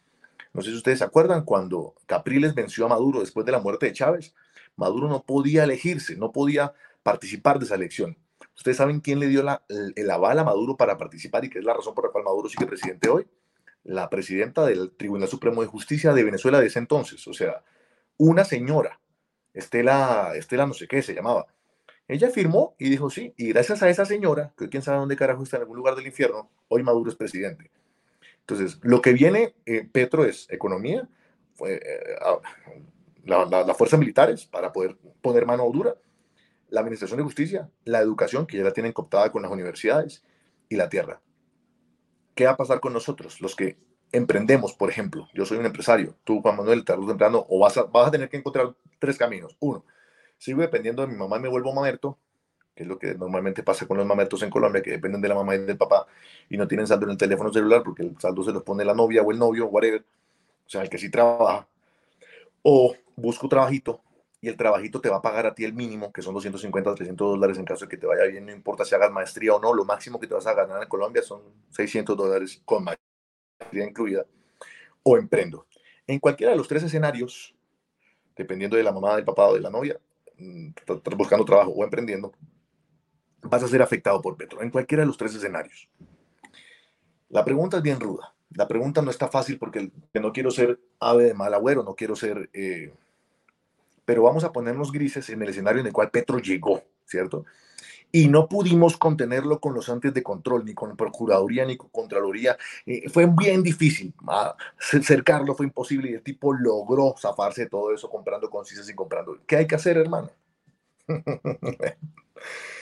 [0.57, 3.85] No sé si ustedes se acuerdan cuando Capriles venció a Maduro después de la muerte
[3.85, 4.35] de Chávez.
[4.75, 8.17] Maduro no podía elegirse, no podía participar de esa elección.
[8.57, 11.65] ¿Ustedes saben quién le dio la, el, aval a Maduro para participar y qué es
[11.67, 13.27] la razón por la cual Maduro sigue presidente hoy?
[13.85, 17.29] La presidenta del Tribunal Supremo de Justicia de Venezuela de ese entonces.
[17.29, 17.63] O sea,
[18.17, 18.99] una señora,
[19.53, 21.49] Estela, Estela no sé qué se llamaba.
[22.09, 23.35] Ella firmó y dijo sí.
[23.37, 26.07] Y gracias a esa señora, que quién sabe dónde carajo está en algún lugar del
[26.07, 27.71] infierno, hoy Maduro es presidente.
[28.49, 31.09] Entonces, lo que viene, eh, Petro, es economía,
[31.67, 31.81] eh,
[33.25, 35.97] las fuerzas militares para poder poner mano dura
[36.69, 40.23] la administración de justicia, la educación, que ya la tienen cooptada con las universidades,
[40.69, 41.21] y la tierra.
[42.35, 43.79] ¿Qué va a pasar con nosotros, los que
[44.13, 45.29] emprendemos, por ejemplo?
[45.35, 48.11] Yo soy un empresario, tú, Juan Manuel, tarde o temprano, o vas a, vas a
[48.11, 49.57] tener que encontrar tres caminos.
[49.59, 49.85] Uno,
[50.39, 52.19] sigo dependiendo de mi mamá y me vuelvo mamerto,
[52.77, 55.35] que es lo que normalmente pasa con los mamertos en Colombia, que dependen de la
[55.35, 56.07] mamá y del papá
[56.51, 58.95] y no tienen saldo en el teléfono celular porque el saldo se los pone la
[58.95, 60.05] novia o el novio, whatever,
[60.67, 61.67] o sea, el que sí trabaja.
[62.63, 64.03] O busco trabajito
[64.43, 67.31] y el trabajito te va a pagar a ti el mínimo, que son 250 300
[67.31, 69.73] dólares en caso de que te vaya bien, no importa si hagas maestría o no,
[69.73, 74.27] lo máximo que te vas a ganar en Colombia son 600 dólares con maestría incluida,
[75.03, 75.67] o emprendo.
[76.07, 77.55] En cualquiera de los tres escenarios,
[78.37, 79.99] dependiendo de la mamá, del papá o de la novia,
[80.37, 80.69] mm,
[81.17, 82.33] buscando trabajo o emprendiendo,
[83.49, 85.89] vas a ser afectado por Petro, en cualquiera de los tres escenarios.
[87.29, 88.35] La pregunta es bien ruda.
[88.51, 92.17] La pregunta no está fácil porque no quiero ser ave de mal agüero, no quiero
[92.17, 92.49] ser...
[92.53, 92.93] Eh,
[94.05, 97.45] pero vamos a ponernos grises en el escenario en el cual Petro llegó, ¿cierto?
[98.13, 102.57] Y no pudimos contenerlo con los antes de control, ni con Procuraduría, ni con Contraloría.
[102.87, 104.15] Eh, fue bien difícil.
[104.29, 108.95] Ah, cercarlo fue imposible y el tipo logró zafarse de todo eso comprando concisas y
[108.95, 109.41] comprando.
[109.45, 110.31] ¿Qué hay que hacer, hermano?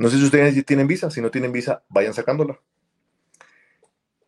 [0.00, 1.10] no sé si ustedes tienen visa.
[1.10, 2.58] Si no tienen visa, vayan sacándola.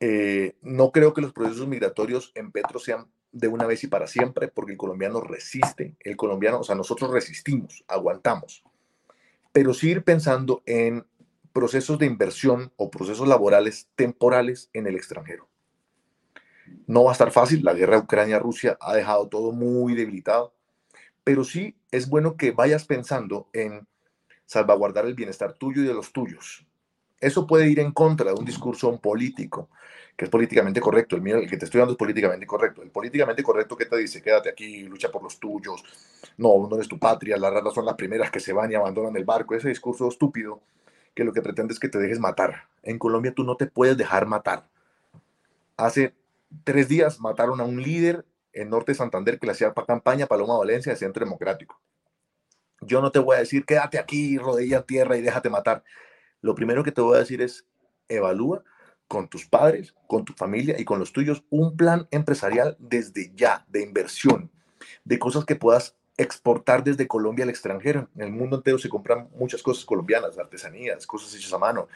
[0.01, 4.07] Eh, no creo que los procesos migratorios en Petro sean de una vez y para
[4.07, 8.63] siempre, porque el colombiano resiste, el colombiano, o sea, nosotros resistimos, aguantamos,
[9.51, 11.07] pero sí ir pensando en
[11.55, 15.49] procesos de inversión o procesos laborales temporales en el extranjero.
[16.87, 20.55] No va a estar fácil, la guerra Ucrania-Rusia ha dejado todo muy debilitado,
[21.25, 23.89] pero sí es bueno que vayas pensando en
[24.53, 26.67] salvaguardar el bienestar tuyo y de los tuyos.
[27.19, 29.71] Eso puede ir en contra de un discurso político,
[30.15, 31.17] que es políticamente correcto.
[31.17, 32.83] El mío, el que te estoy dando es políticamente correcto.
[32.83, 35.83] El políticamente correcto que te dice, quédate aquí, lucha por los tuyos,
[36.37, 39.17] no, no eres tu patria, las raras son las primeras que se van y abandonan
[39.17, 39.55] el barco.
[39.55, 40.61] Ese discurso estúpido
[41.15, 42.65] que lo que pretende es que te dejes matar.
[42.83, 44.67] En Colombia tú no te puedes dejar matar.
[45.79, 46.15] Hace
[46.63, 50.59] tres días mataron a un líder en Norte de Santander que le hacía campaña Paloma
[50.59, 51.81] Valencia de Centro Democrático.
[52.83, 55.85] Yo no te voy a decir, quédate aquí, rodilla tierra y déjate matar.
[56.41, 57.67] Lo primero que te voy a decir es,
[58.09, 58.65] evalúa
[59.09, 63.65] con tus padres, con tu familia y con los tuyos un plan empresarial desde ya,
[63.69, 64.51] de inversión,
[65.05, 68.09] de cosas que puedas exportar desde Colombia al extranjero.
[68.15, 71.89] En el mundo entero se compran muchas cosas colombianas, artesanías, cosas hechas a mano.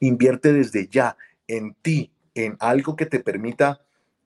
[0.00, 3.80] Invierte desde ya en ti, en algo que te permita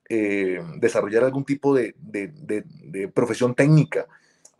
[0.09, 4.07] eh, desarrollar algún tipo de, de, profesión técnica,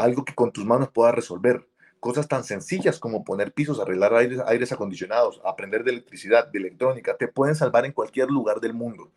[0.04, 1.68] algo que con tus manos puedas resolver.
[2.00, 7.28] cosas tan sencillas como poner pisos, arreglar aires, acondicionados, aprender de electricidad, de electrónica, te
[7.28, 9.12] pueden salvar en cualquier lugar del mundo.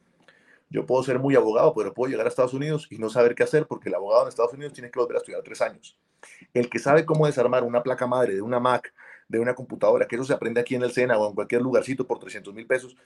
[0.69, 3.43] Yo puedo ser muy abogado, pero puedo llegar a Estados Unidos y no saber qué
[3.43, 5.99] hacer porque el abogado en Estados Unidos tiene que volver a estudiar tres años.
[6.53, 8.93] El que sabe cómo desarmar una placa madre de una Mac,
[9.29, 12.07] de una computadora, que eso se aprende aquí en el SENA o en cualquier lugarcito
[12.07, 12.97] por 300 mil pesos,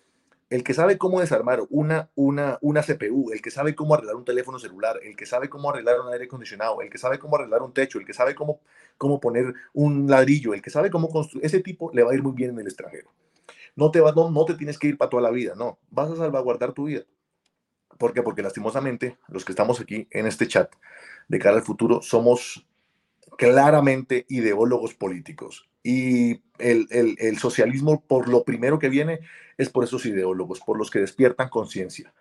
[0.50, 4.24] el que sabe cómo desarmar una, una, una CPU, el que sabe cómo arreglar un
[4.24, 7.62] teléfono celular, el que sabe cómo arreglar un aire acondicionado, el que sabe cómo arreglar
[7.62, 8.60] un techo, el que sabe cómo,
[8.96, 12.22] cómo poner un ladrillo, el que sabe cómo construir, ese tipo le va a ir
[12.22, 13.12] muy bien en el extranjero.
[13.76, 16.10] No te, va, no, no te tienes que ir para toda la vida, no, vas
[16.10, 17.02] a salvaguardar tu vida.
[17.98, 18.22] ¿Por qué?
[18.22, 20.72] Porque lastimosamente los que estamos aquí en este chat
[21.28, 22.66] de cara al futuro somos
[23.36, 25.67] claramente ideólogos políticos.
[25.82, 29.20] Y el, el, socialismo, por lo primero que viene,
[29.56, 32.12] es por esos ideólogos, por los que despiertan conciencia.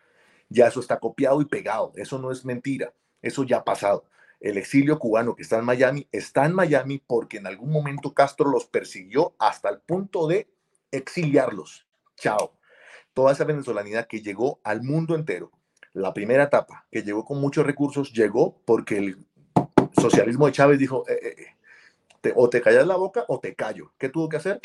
[0.50, 4.06] Ya eso está copiado y pegado, eso no es mentira, eso ya ha pasado.
[4.40, 8.50] El exilio cubano que está en Miami está en Miami porque en algún momento Castro
[8.50, 10.48] los persiguió hasta el punto de
[10.92, 11.88] exiliarlos.
[12.16, 12.54] Chao.
[13.14, 15.52] Toda esa venezolanidad que llegó al mundo entero,
[15.94, 19.26] la primera etapa, que llegó con muchos recursos, llegó porque el
[20.00, 21.57] socialismo de Chávez dijo, eh, eh, eh
[22.36, 23.92] o te callas la boca o te callo.
[23.98, 24.62] ¿Qué tuvo que hacer?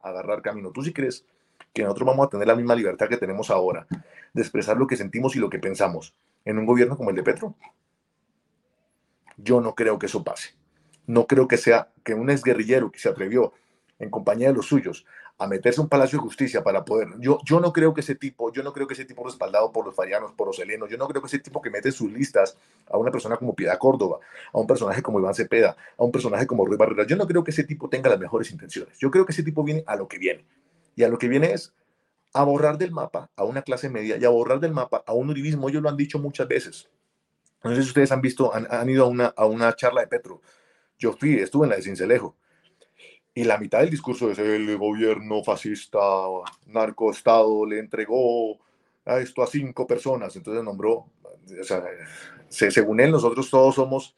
[0.00, 0.70] Agarrar camino.
[0.70, 1.24] ¿Tú sí crees
[1.72, 3.86] que nosotros vamos a tener la misma libertad que tenemos ahora
[4.32, 6.14] de expresar lo que sentimos y lo que pensamos
[6.44, 7.54] en un gobierno como el de Petro?
[9.36, 10.54] Yo no creo que eso pase.
[11.06, 13.52] No creo que sea que un exguerrillero que se atrevió
[13.98, 15.06] en compañía de los suyos
[15.38, 17.08] a meterse a un palacio de justicia para poder.
[17.20, 19.86] Yo, yo no creo que ese tipo, yo no creo que ese tipo respaldado por
[19.86, 22.56] los farianos, por los helenos, yo no creo que ese tipo que mete sus listas
[22.90, 24.18] a una persona como Piedad Córdoba,
[24.52, 27.44] a un personaje como Iván Cepeda, a un personaje como Ruiz Barrera, yo no creo
[27.44, 28.98] que ese tipo tenga las mejores intenciones.
[28.98, 30.44] Yo creo que ese tipo viene a lo que viene.
[30.96, 31.72] Y a lo que viene es
[32.34, 35.30] a borrar del mapa a una clase media y a borrar del mapa a un
[35.30, 35.68] uribismo.
[35.68, 36.88] Ellos lo han dicho muchas veces.
[37.62, 40.08] No sé si ustedes han visto, han, han ido a una, a una charla de
[40.08, 40.42] Petro.
[40.98, 42.34] Yo fui, estuve en la de Cincelejo
[43.38, 46.00] y la mitad del discurso es el gobierno fascista,
[46.66, 48.58] narcoestado, le entregó
[49.04, 50.34] a esto a cinco personas.
[50.34, 51.06] Entonces nombró,
[51.60, 51.84] o sea,
[52.48, 54.16] según él, nosotros todos somos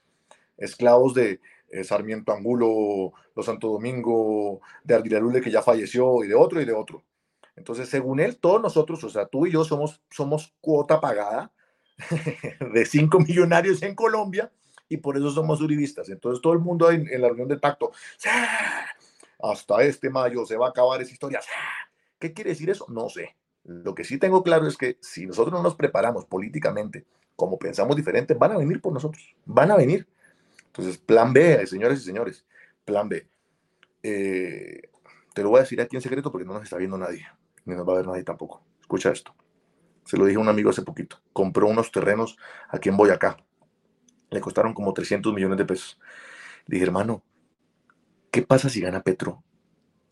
[0.57, 6.35] esclavos de eh, Sarmiento Angulo, los Santo Domingo, de Ardilalule que ya falleció, y de
[6.35, 7.03] otro y de otro.
[7.57, 11.53] Entonces, según él, todos nosotros, o sea, tú y yo somos, somos cuota pagada
[12.73, 14.51] de cinco millonarios en Colombia
[14.89, 16.09] y por eso somos uribistas.
[16.09, 17.93] Entonces, todo el mundo en, en la reunión del pacto,
[19.43, 21.41] hasta este mayo se va a acabar esa historia.
[22.19, 22.87] ¿Qué quiere decir eso?
[22.89, 23.37] No sé.
[23.65, 27.97] Lo que sí tengo claro es que si nosotros no nos preparamos políticamente como pensamos
[27.97, 30.07] diferente, van a venir por nosotros, van a venir.
[30.67, 32.45] Entonces, plan B, señores y señores,
[32.85, 33.27] plan B.
[34.03, 34.83] Eh,
[35.33, 37.27] te lo voy a decir aquí en secreto porque no nos está viendo nadie,
[37.65, 38.63] ni nos va a ver nadie tampoco.
[38.81, 39.35] Escucha esto.
[40.05, 41.21] Se lo dije a un amigo hace poquito.
[41.33, 42.37] Compró unos terrenos
[42.69, 43.39] aquí en Boyacá.
[44.31, 45.99] Le costaron como 300 millones de pesos.
[46.67, 47.23] Le dije, hermano,
[48.31, 49.43] ¿Qué pasa si gana Petro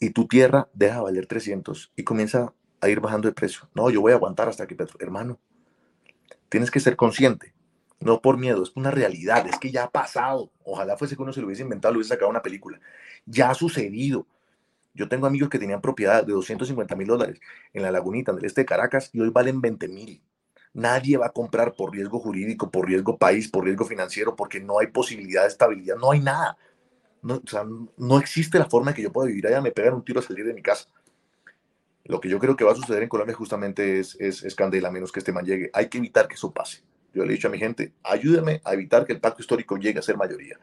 [0.01, 3.69] y tu tierra deja valer 300 y comienza a ir bajando de precio?
[3.75, 5.39] No, yo voy a aguantar hasta que Petro, hermano,
[6.49, 7.55] tienes que ser consciente,
[8.01, 10.51] no por miedo, es una realidad, es que ya ha pasado.
[10.65, 12.81] Ojalá fuese que uno se lo hubiese inventado, lo hubiese sacado una película.
[13.25, 14.27] Ya ha sucedido.
[14.95, 17.41] Yo tengo amigos que tenían propiedad de 250 mil dólares
[17.73, 20.21] en la lagunita del este de Caracas y hoy valen 20 mil.
[20.75, 24.81] Nadie va a comprar por riesgo jurídico, por riesgo país, por riesgo financiero, porque no
[24.81, 26.57] hay posibilidad de estabilidad, no hay nada.
[27.23, 27.65] No, o sea,
[27.97, 30.23] no existe la forma de que yo pueda vivir allá, me pegan un tiro a
[30.23, 30.89] salir de mi casa.
[32.05, 34.91] Lo que yo creo que va a suceder en Colombia justamente es, es, es candela,
[34.91, 35.71] menos que este man llegue.
[35.75, 36.83] Hay que evitar que eso pase.
[37.13, 39.99] Yo le he dicho a mi gente, ayúdame a evitar que el pacto histórico llegue
[39.99, 40.59] a ser mayoría.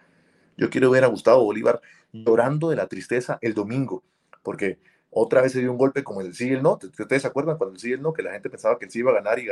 [0.58, 1.82] Yo quiero ver a Gustavo Bolívar
[2.14, 4.03] llorando de la tristeza el domingo,
[4.41, 4.80] porque
[5.10, 6.74] otra vez se dio un golpe como el sí y el no.
[6.74, 8.14] ¿Ustedes se acuerdan cuando el sí y el no?
[8.14, 9.45] Que la gente pensaba que el sí iba a ganar y,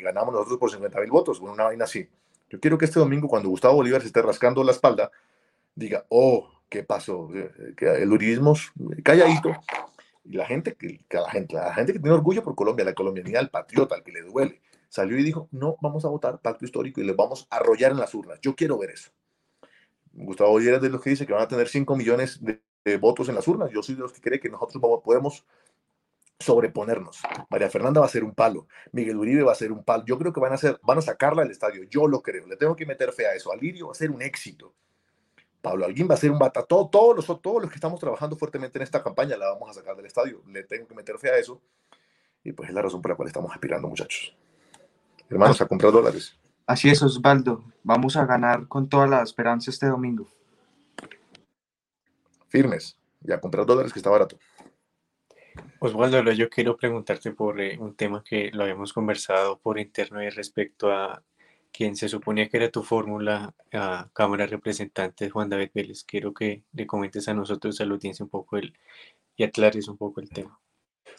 [0.00, 2.08] ganamos nosotros por 50 mil votos, con una vaina así.
[2.50, 5.10] Yo quiero que este domingo, cuando Gustavo Bolívar se esté rascando la espalda,
[5.74, 7.28] diga, oh, ¿qué pasó?
[7.34, 8.54] Eh, que el uribismo
[9.02, 9.50] calladito.
[10.24, 13.42] Y la gente, que, la gente, la gente que tiene orgullo por Colombia, la colombianidad,
[13.42, 17.00] el patriota, el que le duele, salió y dijo, no, vamos a votar pacto histórico
[17.00, 18.38] y les vamos a arrollar en las urnas.
[18.40, 19.10] Yo quiero ver eso.
[20.12, 22.60] Gustavo Bolívar es de los que dice que van a tener 5 millones de,
[22.98, 23.70] votos en las urnas.
[23.70, 25.44] Yo soy de los que cree que nosotros podemos
[26.38, 27.20] sobreponernos.
[27.50, 30.04] María Fernanda va a ser un palo, Miguel Uribe va a ser un palo.
[30.06, 32.46] Yo creo que van a, hacer, van a sacarla del estadio, yo lo creo.
[32.46, 33.52] Le tengo que meter fe a eso.
[33.52, 34.74] Alirio va a ser un éxito.
[35.64, 36.62] Pablo Alguín va a ser un bata.
[36.62, 39.96] todos, los, todos los que estamos trabajando fuertemente en esta campaña la vamos a sacar
[39.96, 40.42] del estadio.
[40.46, 41.58] Le tengo que meter fe a eso.
[42.44, 44.36] Y pues es la razón por la cual estamos aspirando, muchachos.
[45.30, 46.38] Hermanos, a comprar dólares.
[46.66, 47.64] Así es, Osvaldo.
[47.82, 50.26] Vamos a ganar con toda la esperanza este domingo.
[52.48, 52.98] Firmes.
[53.26, 54.38] Y a comprar dólares que está barato.
[55.78, 60.28] Osvaldo, yo quiero preguntarte por eh, un tema que lo habíamos conversado por interno y
[60.28, 61.22] respecto a
[61.74, 66.04] quien se suponía que era tu fórmula a Cámara de Representantes, Juan David Vélez.
[66.04, 68.72] Quiero que le comentes a nosotros, a la audiencia, un poco el,
[69.36, 70.60] y aclares un poco el tema.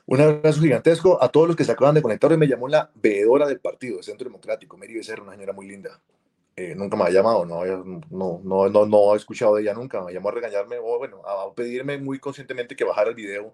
[0.06, 2.32] Un abrazo gigantesco a todos los que se acaban de conectar.
[2.32, 6.00] Hoy me llamó la veedora del partido, Centro Democrático, Mary Becerra, una señora muy linda.
[6.56, 10.02] Eh, nunca me ha llamado, no, no, no, no, no he escuchado de ella nunca.
[10.06, 13.54] Me llamó a regañarme, o bueno, a pedirme muy conscientemente que bajara el video.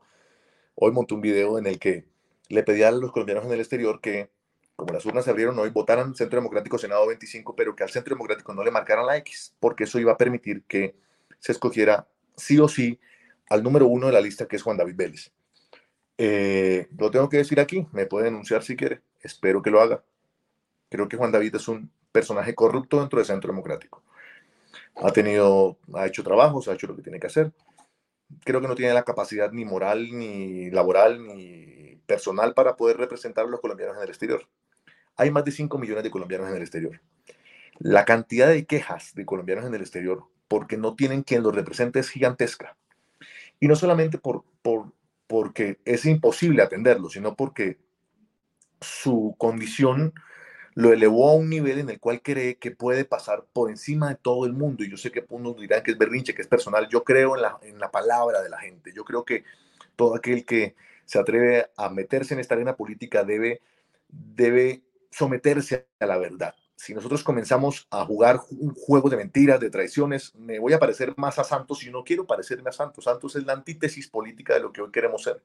[0.76, 2.06] Hoy monté un video en el que
[2.50, 4.30] le pedía a los colombianos en el exterior que
[4.76, 8.16] como las urnas se abrieron hoy, votaran Centro Democrático Senado 25, pero que al Centro
[8.16, 10.96] Democrático no le marcaran la X, porque eso iba a permitir que
[11.40, 13.00] se escogiera sí o sí
[13.50, 15.32] al número uno de la lista, que es Juan David Vélez.
[16.18, 20.04] Eh, lo tengo que decir aquí, me puede denunciar si quiere, espero que lo haga.
[20.90, 24.04] Creo que Juan David es un personaje corrupto dentro del Centro Democrático.
[24.96, 27.52] Ha tenido, ha hecho trabajos, ha hecho lo que tiene que hacer.
[28.44, 33.46] Creo que no tiene la capacidad ni moral, ni laboral, ni personal para poder representar
[33.46, 34.48] a los colombianos en el exterior
[35.22, 37.00] hay más de 5 millones de colombianos en el exterior.
[37.78, 42.00] La cantidad de quejas de colombianos en el exterior porque no tienen quien los represente
[42.00, 42.76] es gigantesca.
[43.60, 44.92] Y no solamente por, por,
[45.28, 47.78] porque es imposible atenderlo, sino porque
[48.80, 50.12] su condición
[50.74, 54.16] lo elevó a un nivel en el cual cree que puede pasar por encima de
[54.16, 54.84] todo el mundo.
[54.84, 56.90] Y yo sé que unos dirán que es berrinche, que es personal.
[56.90, 58.92] Yo creo en la, en la palabra de la gente.
[58.92, 59.44] Yo creo que
[59.96, 60.74] todo aquel que
[61.06, 63.62] se atreve a meterse en esta arena política debe,
[64.10, 64.82] debe
[65.12, 66.56] someterse a la verdad.
[66.76, 71.14] Si nosotros comenzamos a jugar un juego de mentiras, de traiciones, me voy a parecer
[71.16, 73.04] más a Santos y no quiero parecerme a Santos.
[73.04, 75.44] Santos es la antítesis política de lo que hoy queremos ser.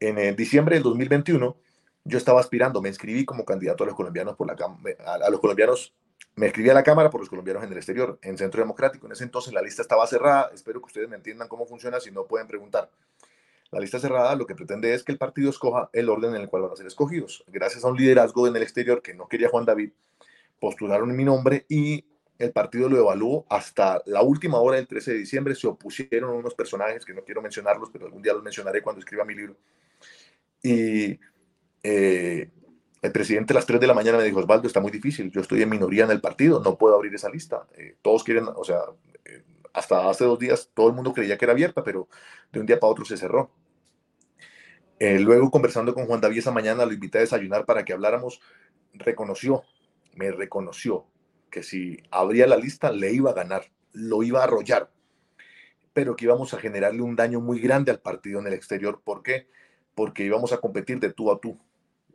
[0.00, 1.56] En el diciembre del 2021,
[2.04, 4.56] yo estaba aspirando, me inscribí como candidato a los colombianos por la
[5.06, 5.94] a los colombianos,
[6.36, 9.06] me escribí a la Cámara por los colombianos en el exterior, en Centro Democrático.
[9.06, 10.50] En ese entonces la lista estaba cerrada.
[10.52, 12.90] Espero que ustedes me entiendan cómo funciona, si no pueden preguntar.
[13.74, 16.48] La lista cerrada lo que pretende es que el partido escoja el orden en el
[16.48, 17.44] cual van a ser escogidos.
[17.48, 19.90] Gracias a un liderazgo en el exterior que no quería Juan David,
[20.60, 22.04] postularon mi nombre y
[22.38, 25.56] el partido lo evaluó hasta la última hora del 13 de diciembre.
[25.56, 29.24] Se opusieron unos personajes que no quiero mencionarlos, pero algún día los mencionaré cuando escriba
[29.24, 29.56] mi libro.
[30.62, 31.18] Y
[31.82, 32.50] eh,
[33.02, 35.40] el presidente a las 3 de la mañana me dijo, Osvaldo, está muy difícil, yo
[35.40, 37.66] estoy en minoría en el partido, no puedo abrir esa lista.
[37.76, 38.82] Eh, todos quieren, o sea,
[39.24, 42.06] eh, hasta hace dos días todo el mundo creía que era abierta, pero
[42.52, 43.50] de un día para otro se cerró.
[45.04, 48.40] Eh, luego, conversando con Juan David esa mañana, lo invité a desayunar para que habláramos.
[48.94, 49.62] Reconoció,
[50.14, 51.04] me reconoció
[51.50, 54.90] que si abría la lista le iba a ganar, lo iba a arrollar,
[55.92, 59.02] pero que íbamos a generarle un daño muy grande al partido en el exterior.
[59.04, 59.46] ¿Por qué?
[59.94, 61.58] Porque íbamos a competir de tú a tú.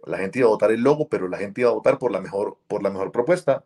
[0.07, 2.21] La gente iba a votar el logo, pero la gente iba a votar por la
[2.21, 3.65] mejor, por la mejor propuesta.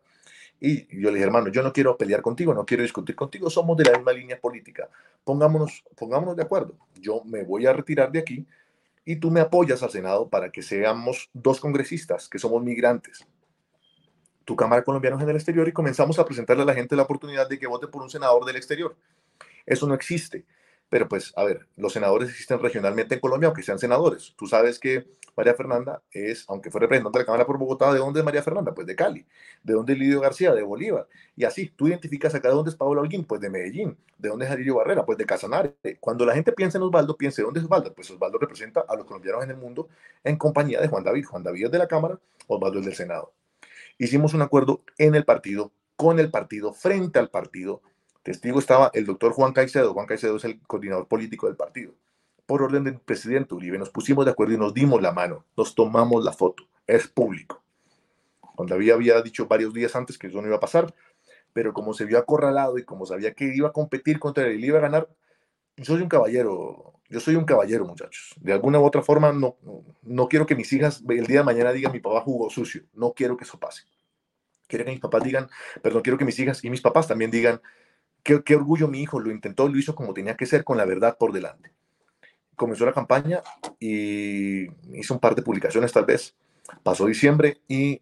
[0.60, 3.78] Y yo le dije, hermano, yo no quiero pelear contigo, no quiero discutir contigo, somos
[3.78, 4.90] de la misma línea política.
[5.24, 6.76] Pongámonos, pongámonos de acuerdo.
[7.00, 8.46] Yo me voy a retirar de aquí,
[9.06, 13.26] y tú me apoyas al Senado para que seamos dos congresistas que somos migrantes.
[14.46, 17.48] Tu Cámara Colombianos en el exterior y comenzamos a presentarle a la gente la oportunidad
[17.48, 18.96] de que vote por un senador del exterior.
[19.66, 20.46] Eso no existe.
[20.90, 24.34] Pero pues, a ver, los senadores existen regionalmente en Colombia, aunque sean senadores.
[24.38, 28.00] Tú sabes que María Fernanda es, aunque fue representante de la Cámara por Bogotá, ¿de
[28.00, 28.74] dónde es María Fernanda?
[28.74, 29.26] Pues de Cali.
[29.64, 30.54] ¿De dónde es Lidio García?
[30.54, 31.08] De Bolívar.
[31.36, 33.98] Y así, tú identificas acá de dónde es Pablo Holguín, pues de Medellín.
[34.18, 35.06] ¿De dónde es Arillo Barrera?
[35.06, 35.76] Pues de Casanare.
[36.00, 37.94] Cuando la gente piensa en Osvaldo, piense, ¿dónde es Osvaldo?
[37.94, 39.90] Pues Osvaldo representa a los colombianos en el mundo
[40.24, 41.26] en compañía de Juan David.
[41.26, 43.34] Juan David es de la Cámara, Osvaldo es del Senado.
[43.98, 47.82] Hicimos un acuerdo en el partido, con el partido, frente al partido,
[48.24, 49.94] Testigo estaba el doctor Juan Caicedo.
[49.94, 51.94] Juan Caicedo es el coordinador político del partido.
[52.46, 55.46] Por orden del presidente Uribe, nos pusimos de acuerdo y nos dimos la mano.
[55.58, 56.64] Nos tomamos la foto.
[56.88, 57.62] Es público.
[58.56, 60.94] Cuando había, dicho varios días antes que eso no iba a pasar,
[61.52, 64.68] pero como se vio acorralado y como sabía que iba a competir contra él y
[64.68, 65.10] iba a ganar,
[65.76, 66.94] yo soy un caballero.
[67.10, 68.34] Yo soy un caballero, muchachos.
[68.40, 69.58] De alguna u otra forma, no,
[70.02, 72.84] no quiero que mis hijas el día de mañana digan mi papá jugó sucio.
[72.94, 73.84] No quiero que eso pase.
[74.68, 75.50] Quiero que mis papás digan,
[75.82, 77.62] perdón, quiero que mis hijas y mis papás también digan,
[78.24, 81.18] Qué, orgullo mi hijo, lo intentó, lo hizo como tenía que ser, con la verdad
[81.18, 81.72] por delante.
[82.56, 83.42] Comenzó la campaña
[83.80, 84.64] y
[84.98, 86.34] hizo un par de publicaciones tal vez.
[86.84, 88.02] Pasó diciembre y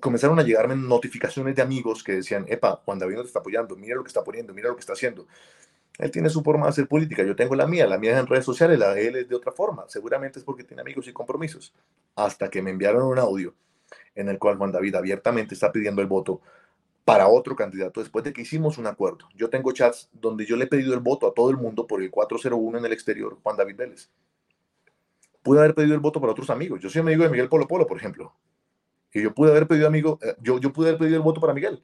[0.00, 3.76] comenzaron a llegarme notificaciones de amigos que decían, epa, Juan David no te está apoyando,
[3.76, 5.26] mira lo que está poniendo, mira lo que está haciendo.
[5.98, 8.26] Él tiene su forma de hacer política, yo tengo la mía, la mía es en
[8.26, 11.12] redes sociales, la de él es de otra forma, seguramente es porque tiene amigos y
[11.12, 11.74] compromisos.
[12.14, 13.54] Hasta que me enviaron un audio
[14.14, 16.40] en el cual Juan David abiertamente está pidiendo el voto
[17.08, 19.30] para otro candidato después de que hicimos un acuerdo.
[19.34, 22.02] Yo tengo chats donde yo le he pedido el voto a todo el mundo por
[22.02, 24.10] el 401 en el exterior, Juan David Vélez.
[25.42, 26.80] Pude haber pedido el voto para otros amigos.
[26.82, 28.34] Yo soy amigo de Miguel Polo Polo, por ejemplo.
[29.10, 31.54] Y yo pude haber pedido amigo, eh, yo, yo pude haber pedido el voto para
[31.54, 31.82] Miguel.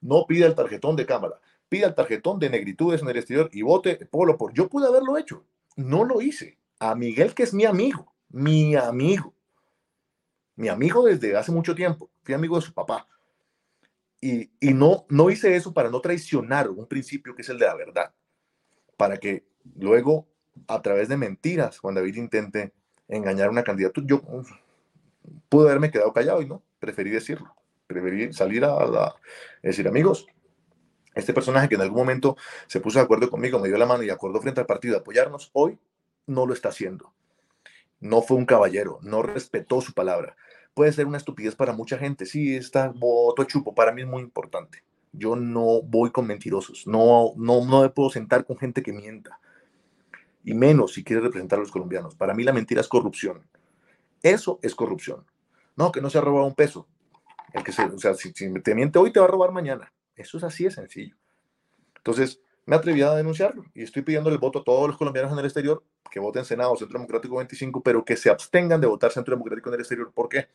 [0.00, 3.62] No pida el tarjetón de cámara, pida el tarjetón de negritudes en el exterior y
[3.62, 4.52] vote Polo por.
[4.52, 5.44] Yo pude haberlo hecho.
[5.76, 6.58] No lo hice.
[6.80, 9.32] A Miguel, que es mi amigo, mi amigo.
[10.56, 12.10] Mi amigo desde hace mucho tiempo.
[12.24, 13.06] Fui amigo de su papá
[14.60, 17.74] y, no, no hice eso para no traicionar un principio que es el de la
[17.74, 18.12] verdad,
[18.96, 19.46] para que
[19.78, 20.26] luego,
[20.66, 22.72] a través de mentiras, Juan David intente
[23.08, 24.00] engañar una candidata.
[24.04, 24.22] Yo
[25.48, 27.54] pude haberme quedado callado y no, preferí decirlo,
[27.86, 29.16] preferí salir a, a
[29.62, 30.26] decir, amigos,
[31.14, 34.02] este personaje que en algún momento se puso de acuerdo conmigo, me dio la mano
[34.02, 35.78] y acordó frente al partido apoyarnos, hoy
[36.26, 37.12] no lo está haciendo.
[38.00, 40.36] No fue un caballero, no respetó su palabra.
[40.76, 42.26] Puede ser una estupidez para mucha gente.
[42.26, 44.84] Sí, está voto chupo, para mí es muy importante.
[45.10, 49.40] Yo no voy con mentirosos, no, no, no me puedo sentar con gente que mienta.
[50.44, 52.14] Y menos si quiere representar a los colombianos.
[52.14, 53.48] Para mí la mentira es corrupción.
[54.22, 55.24] Eso es corrupción.
[55.76, 56.86] No, que no se ha robado un peso.
[57.54, 59.94] El que se, o sea, si, si te miente hoy, te va a robar mañana.
[60.14, 61.16] Eso es así de sencillo.
[61.96, 65.38] Entonces, me atreví a denunciarlo y estoy pidiendo el voto a todos los colombianos en
[65.38, 69.34] el exterior que voten Senado, Centro Democrático 25, pero que se abstengan de votar Centro
[69.34, 70.12] Democrático en el exterior.
[70.12, 70.48] ¿Por qué?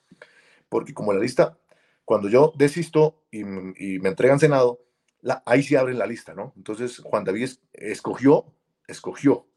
[0.70, 1.58] Porque como la lista,
[2.06, 4.80] cuando yo desisto y, y me entregan Senado,
[5.22, 6.54] la, ahí sí abren la lista, ¿no?
[6.58, 8.46] Entonces, Juan David escogió,
[8.88, 9.48] escogió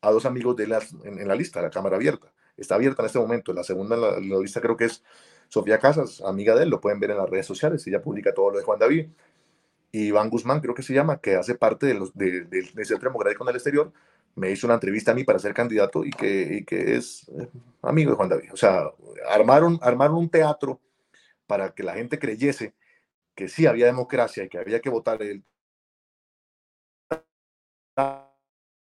[0.00, 2.32] a dos amigos de las, en, en, la lista, la Cámara abierta.
[2.56, 3.52] Está abierta en este momento.
[3.52, 5.04] La segunda en la, en la lista creo que es
[5.48, 8.50] Sofía Casas, amiga de él, lo pueden ver en las redes sociales, ella publica todo
[8.50, 9.10] lo de Juan David.
[9.92, 12.86] Y Iván Guzmán, creo que se llama, que hace parte de los, de, de, del
[12.86, 13.92] Centro Democrático en el Exterior,
[14.34, 17.48] me hizo una entrevista a mí para ser candidato y que, y que es eh,
[17.82, 18.52] amigo de Juan David.
[18.52, 18.84] O sea,
[19.28, 20.80] armaron, armaron un teatro
[21.46, 22.74] para que la gente creyese
[23.34, 25.44] que sí había democracia y que había que votar él,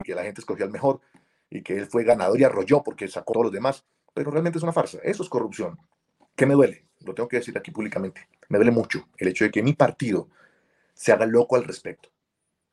[0.04, 1.02] que la gente escogió al mejor
[1.50, 3.86] y que él fue ganador y arrolló porque sacó a todos los demás.
[4.14, 5.00] Pero realmente es una farsa.
[5.04, 5.78] Eso es corrupción.
[6.36, 6.88] ¿Qué me duele?
[7.02, 8.28] Lo tengo que decir aquí públicamente.
[8.50, 10.30] Me duele mucho el hecho de que mi partido
[10.96, 12.10] se haga loco al respecto.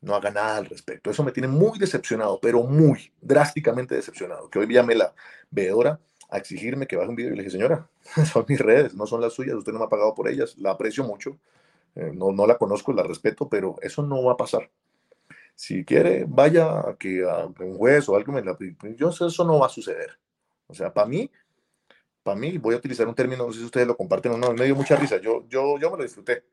[0.01, 1.11] No haga nada al respecto.
[1.11, 4.49] Eso me tiene muy decepcionado, pero muy drásticamente decepcionado.
[4.49, 5.15] Que hoy llame la
[5.51, 6.01] veedora
[6.31, 7.89] a exigirme que baje un video y le dije, señora,
[8.33, 10.71] son mis redes, no son las suyas, usted no me ha pagado por ellas, la
[10.71, 11.39] aprecio mucho,
[11.95, 14.71] eh, no, no la conozco, la respeto, pero eso no va a pasar.
[15.55, 18.57] Si quiere, vaya a que a un juez o algo me la...
[18.97, 20.19] Yo sé, eso no va a suceder.
[20.67, 21.31] O sea, para mí,
[22.23, 24.53] para mí, voy a utilizar un término, no sé si ustedes lo comparten o no,
[24.55, 26.45] me dio mucha risa, yo, yo, yo me lo disfruté.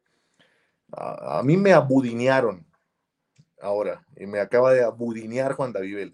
[0.92, 2.66] A, mí me abudinearon
[3.62, 6.14] ahora, y me acaba de abudinear Juan David.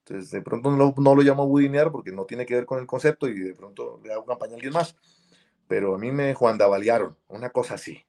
[0.00, 3.28] Entonces, de pronto no, lo llamo abudinear porque no tiene que ver con el concepto
[3.28, 4.96] y de pronto le hago campaña a alguien más.
[5.66, 8.02] Pero a mí me Juan Davaliaron, una cosa así.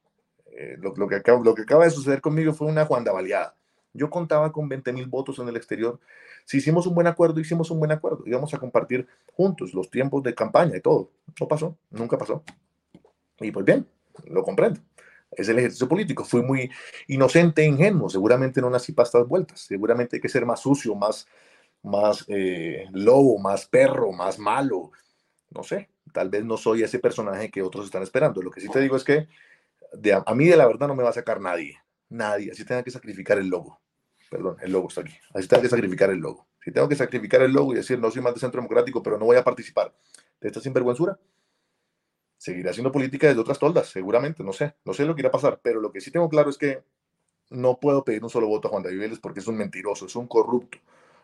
[0.46, 3.54] Eh, lo, que acaba, de suceder conmigo fue una Juan Davaliada.
[3.92, 6.00] Yo contaba con 20 mil votos en el exterior.
[6.44, 8.22] Si hicimos un buen acuerdo, hicimos un buen acuerdo.
[8.24, 11.10] Íbamos a compartir juntos los tiempos de campaña y todo.
[11.38, 12.42] No pasó, nunca pasó.
[13.40, 13.86] Y pues bien,
[14.26, 14.80] lo comprendo.
[15.30, 16.24] Es el ejercicio político.
[16.24, 16.70] Fui muy
[17.08, 18.08] inocente e ingenuo.
[18.08, 19.60] Seguramente no nací para estas vueltas.
[19.60, 21.26] Seguramente hay que ser más sucio, más,
[21.82, 24.90] más eh, lobo, más perro, más malo.
[25.50, 25.88] No sé.
[26.12, 28.42] Tal vez no soy ese personaje que otros están esperando.
[28.42, 29.28] Lo que sí te digo es que
[29.92, 31.78] de, a mí de la verdad no me va a sacar nadie
[32.10, 33.80] nadie, así tenga que sacrificar el logo.
[34.30, 35.14] Perdón, el logo está aquí.
[35.32, 36.46] Así tengo que sacrificar el logo.
[36.62, 39.18] Si tengo que sacrificar el logo y decir, no soy más de centro democrático, pero
[39.18, 39.92] no voy a participar
[40.40, 41.18] de esta sinvergüenzura,
[42.40, 45.32] seguiré haciendo política desde otras toldas, seguramente, no sé, no sé lo que irá a
[45.32, 46.82] pasar, pero lo que sí tengo claro es que
[47.50, 50.16] no puedo pedir un solo voto a Juan David Vélez porque es un mentiroso, es
[50.16, 50.78] un corrupto.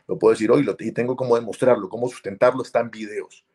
[0.08, 3.46] Lo puedo decir hoy lo, y tengo cómo demostrarlo, cómo sustentarlo, está en videos.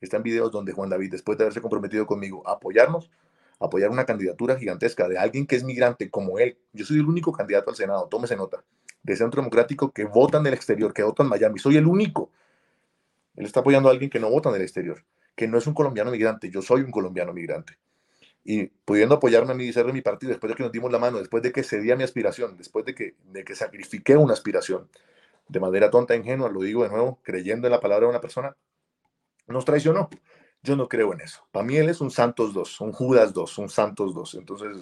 [0.00, 3.10] Está videos donde Juan David, después de haberse comprometido conmigo a apoyarnos,
[3.58, 6.58] apoyar una candidatura gigantesca de alguien que es migrante como él.
[6.72, 8.62] Yo soy el único candidato al Senado, tómese nota,
[9.02, 11.58] de Centro Democrático que votan del exterior, que votan Miami.
[11.58, 12.30] Soy el único.
[13.34, 15.04] Él está apoyando a alguien que no vota en el exterior,
[15.34, 16.50] que no es un colombiano migrante.
[16.50, 17.78] Yo soy un colombiano migrante.
[18.44, 20.92] Y pudiendo apoyarme a mí y ser de mi partido, después de que nos dimos
[20.92, 24.34] la mano, después de que cedí mi aspiración, después de que, de que sacrifiqué una
[24.34, 24.88] aspiración,
[25.48, 28.20] de manera tonta e ingenua, lo digo de nuevo, creyendo en la palabra de una
[28.20, 28.56] persona,
[29.46, 30.10] nos traicionó.
[30.62, 31.46] Yo no creo en eso.
[31.52, 34.34] Para mí él es un Santos 2, un Judas 2, un Santos 2.
[34.34, 34.76] Entonces,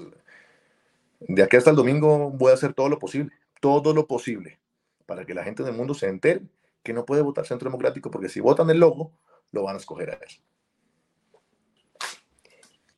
[1.20, 4.60] de aquí hasta el domingo voy a hacer todo lo posible, todo lo posible,
[5.06, 6.42] para que la gente del mundo se entere
[6.82, 9.12] que no puede votar Centro Democrático, porque si votan el logo,
[9.52, 10.28] lo van a escoger a él.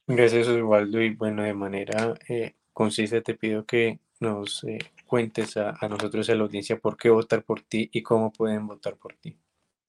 [0.07, 1.01] Gracias, Osvaldo.
[1.01, 6.29] Y bueno, de manera eh, concisa te pido que nos eh, cuentes a, a nosotros,
[6.31, 9.37] a la audiencia, por qué votar por ti y cómo pueden votar por ti.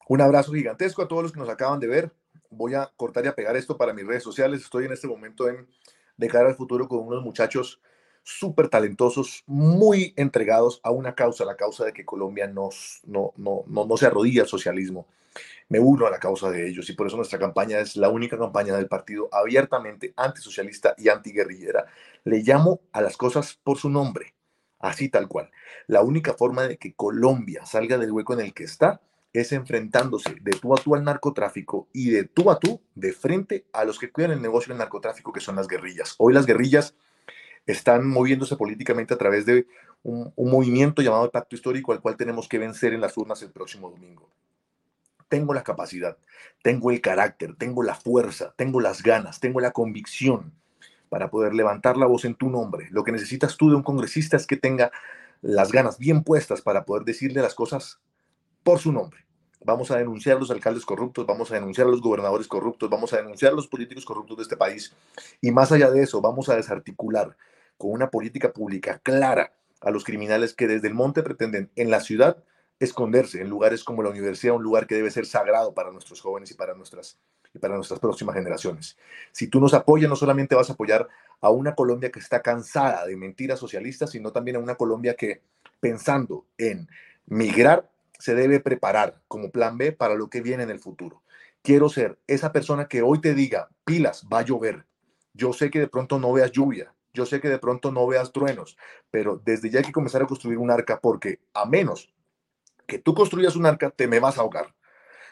[0.07, 2.11] Un abrazo gigantesco a todos los que nos acaban de ver
[2.49, 4.61] voy a cortar y a pegar esto para mis redes sociales.
[4.61, 5.67] Estoy en este momento en
[6.17, 7.81] De cara al futuro con unos muchachos
[8.25, 12.69] súper talentosos, muy entregados a una causa, la causa de que Colombia no,
[13.05, 15.05] no, no, no, no se arrodilla al socialismo.
[15.69, 18.37] Me uno a la causa de ellos y por eso nuestra campaña es la única
[18.37, 21.85] campaña del partido abiertamente antisocialista y antiguerrillera.
[22.23, 24.33] Le llamo a las cosas por su nombre,
[24.79, 25.51] así tal cual.
[25.85, 29.01] La única forma de que Colombia salga del hueco en el que está
[29.33, 33.65] es enfrentándose de tú a tú al narcotráfico y de tú a tú de frente
[33.71, 36.15] a los que cuidan el negocio del narcotráfico, que son las guerrillas.
[36.17, 36.95] Hoy las guerrillas
[37.65, 39.67] están moviéndose políticamente a través de
[40.03, 43.89] un, movimiento llamado Pacto Histórico, al cual tenemos que vencer en las urnas el próximo
[43.89, 44.29] domingo.
[45.27, 46.17] Tengo la capacidad,
[46.61, 50.53] tengo el carácter, tengo la fuerza, tengo las ganas, tengo la convicción
[51.09, 52.87] para poder levantar la voz en tu nombre.
[52.91, 54.91] Lo que necesitas tú de un congresista es que tenga
[55.41, 57.99] las ganas bien puestas para poder decirle las cosas
[58.63, 59.25] por su nombre.
[59.63, 63.11] Vamos a denunciar a los alcaldes corruptos, vamos a denunciar a los gobernadores corruptos, vamos
[63.13, 64.93] a denunciar a los políticos corruptos de este país.
[65.41, 67.35] Y más allá de eso, vamos a desarticular
[67.77, 71.99] con una política pública clara a los criminales que desde el monte pretenden en la
[71.99, 72.43] ciudad
[72.79, 76.51] esconderse en lugares como la universidad, un lugar que debe ser sagrado para nuestros jóvenes
[76.51, 77.17] y para nuestras,
[77.53, 78.97] y para nuestras próximas generaciones.
[79.31, 81.07] Si tú nos apoyas, no solamente vas a apoyar
[81.41, 85.41] a una Colombia que está cansada de mentiras socialistas, sino también a una Colombia que,
[85.79, 86.89] pensando en
[87.27, 91.21] migrar, se debe preparar como plan B para lo que viene en el futuro.
[91.61, 94.85] Quiero ser esa persona que hoy te diga, pilas, va a llover.
[95.33, 98.31] Yo sé que de pronto no veas lluvia, yo sé que de pronto no veas
[98.31, 98.77] truenos,
[99.09, 102.13] pero desde ya hay que comenzar a construir un arca porque a menos
[102.85, 104.75] que tú construyas un arca, te me vas a ahogar.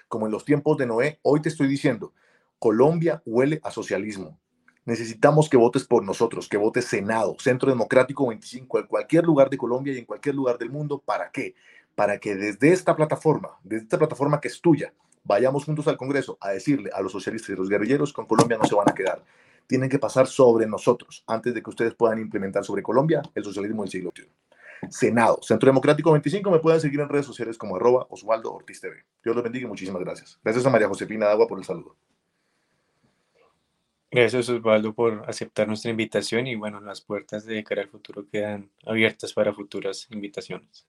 [0.08, 2.14] Como en los tiempos de Noé, hoy te estoy diciendo,
[2.58, 4.40] Colombia huele a socialismo.
[4.86, 9.58] Necesitamos que votes por nosotros, que votes Senado, Centro Democrático 25, en cualquier lugar de
[9.58, 11.02] Colombia y en cualquier lugar del mundo.
[11.06, 11.56] ¿Para qué?
[11.96, 16.38] Para que desde esta plataforma, desde esta plataforma que es tuya, vayamos juntos al Congreso
[16.42, 18.94] a decirle a los socialistas y los guerrilleros que con Colombia no se van a
[18.94, 19.24] quedar.
[19.68, 23.84] Tienen que pasar sobre nosotros antes de que ustedes puedan implementar sobre Colombia el socialismo
[23.84, 24.30] del siglo XXI.
[24.90, 29.04] Senado, Centro Democrático 25, me pueden seguir en redes sociales como arroba Osvaldo Ortiz TV.
[29.24, 30.40] Dios los bendiga y muchísimas gracias.
[30.44, 31.96] Gracias a María Josefina Agua por el saludo.
[34.12, 38.70] Gracias Osvaldo por aceptar nuestra invitación y bueno, las puertas de cara al futuro quedan
[38.86, 40.86] abiertas para futuras invitaciones.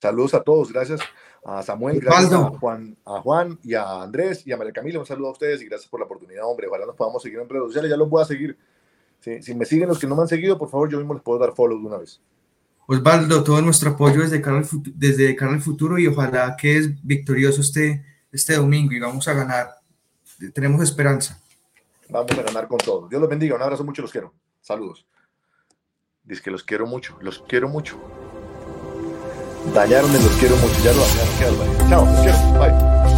[0.00, 1.00] Saludos a todos, gracias
[1.44, 5.06] a Samuel, gracias a Juan, a Juan y a Andrés y a María Camila, un
[5.06, 6.68] saludo a ustedes y gracias por la oportunidad, hombre.
[6.68, 8.56] Ojalá nos podamos seguir en redes sociales, ya los voy a seguir.
[9.20, 11.38] si me siguen los que no me han seguido, por favor, yo mismo les puedo
[11.38, 12.20] dar follow de una vez.
[12.90, 17.04] Osvaldo, todo nuestro apoyo desde cara al, desde cara al futuro y ojalá que es
[17.04, 19.68] victorioso este, este domingo y vamos a ganar.
[20.54, 21.38] Tenemos esperanza.
[22.08, 23.06] Vamos a ganar con todo.
[23.08, 23.56] Dios los bendiga.
[23.56, 24.32] Un abrazo mucho, los quiero.
[24.62, 25.04] Saludos.
[26.24, 28.00] Dice que los quiero mucho, los quiero mucho.
[29.74, 31.88] Dañaron los quiero mucho, ya lo dañaron.
[31.88, 32.38] Chao, los quiero.
[32.58, 33.17] Bye.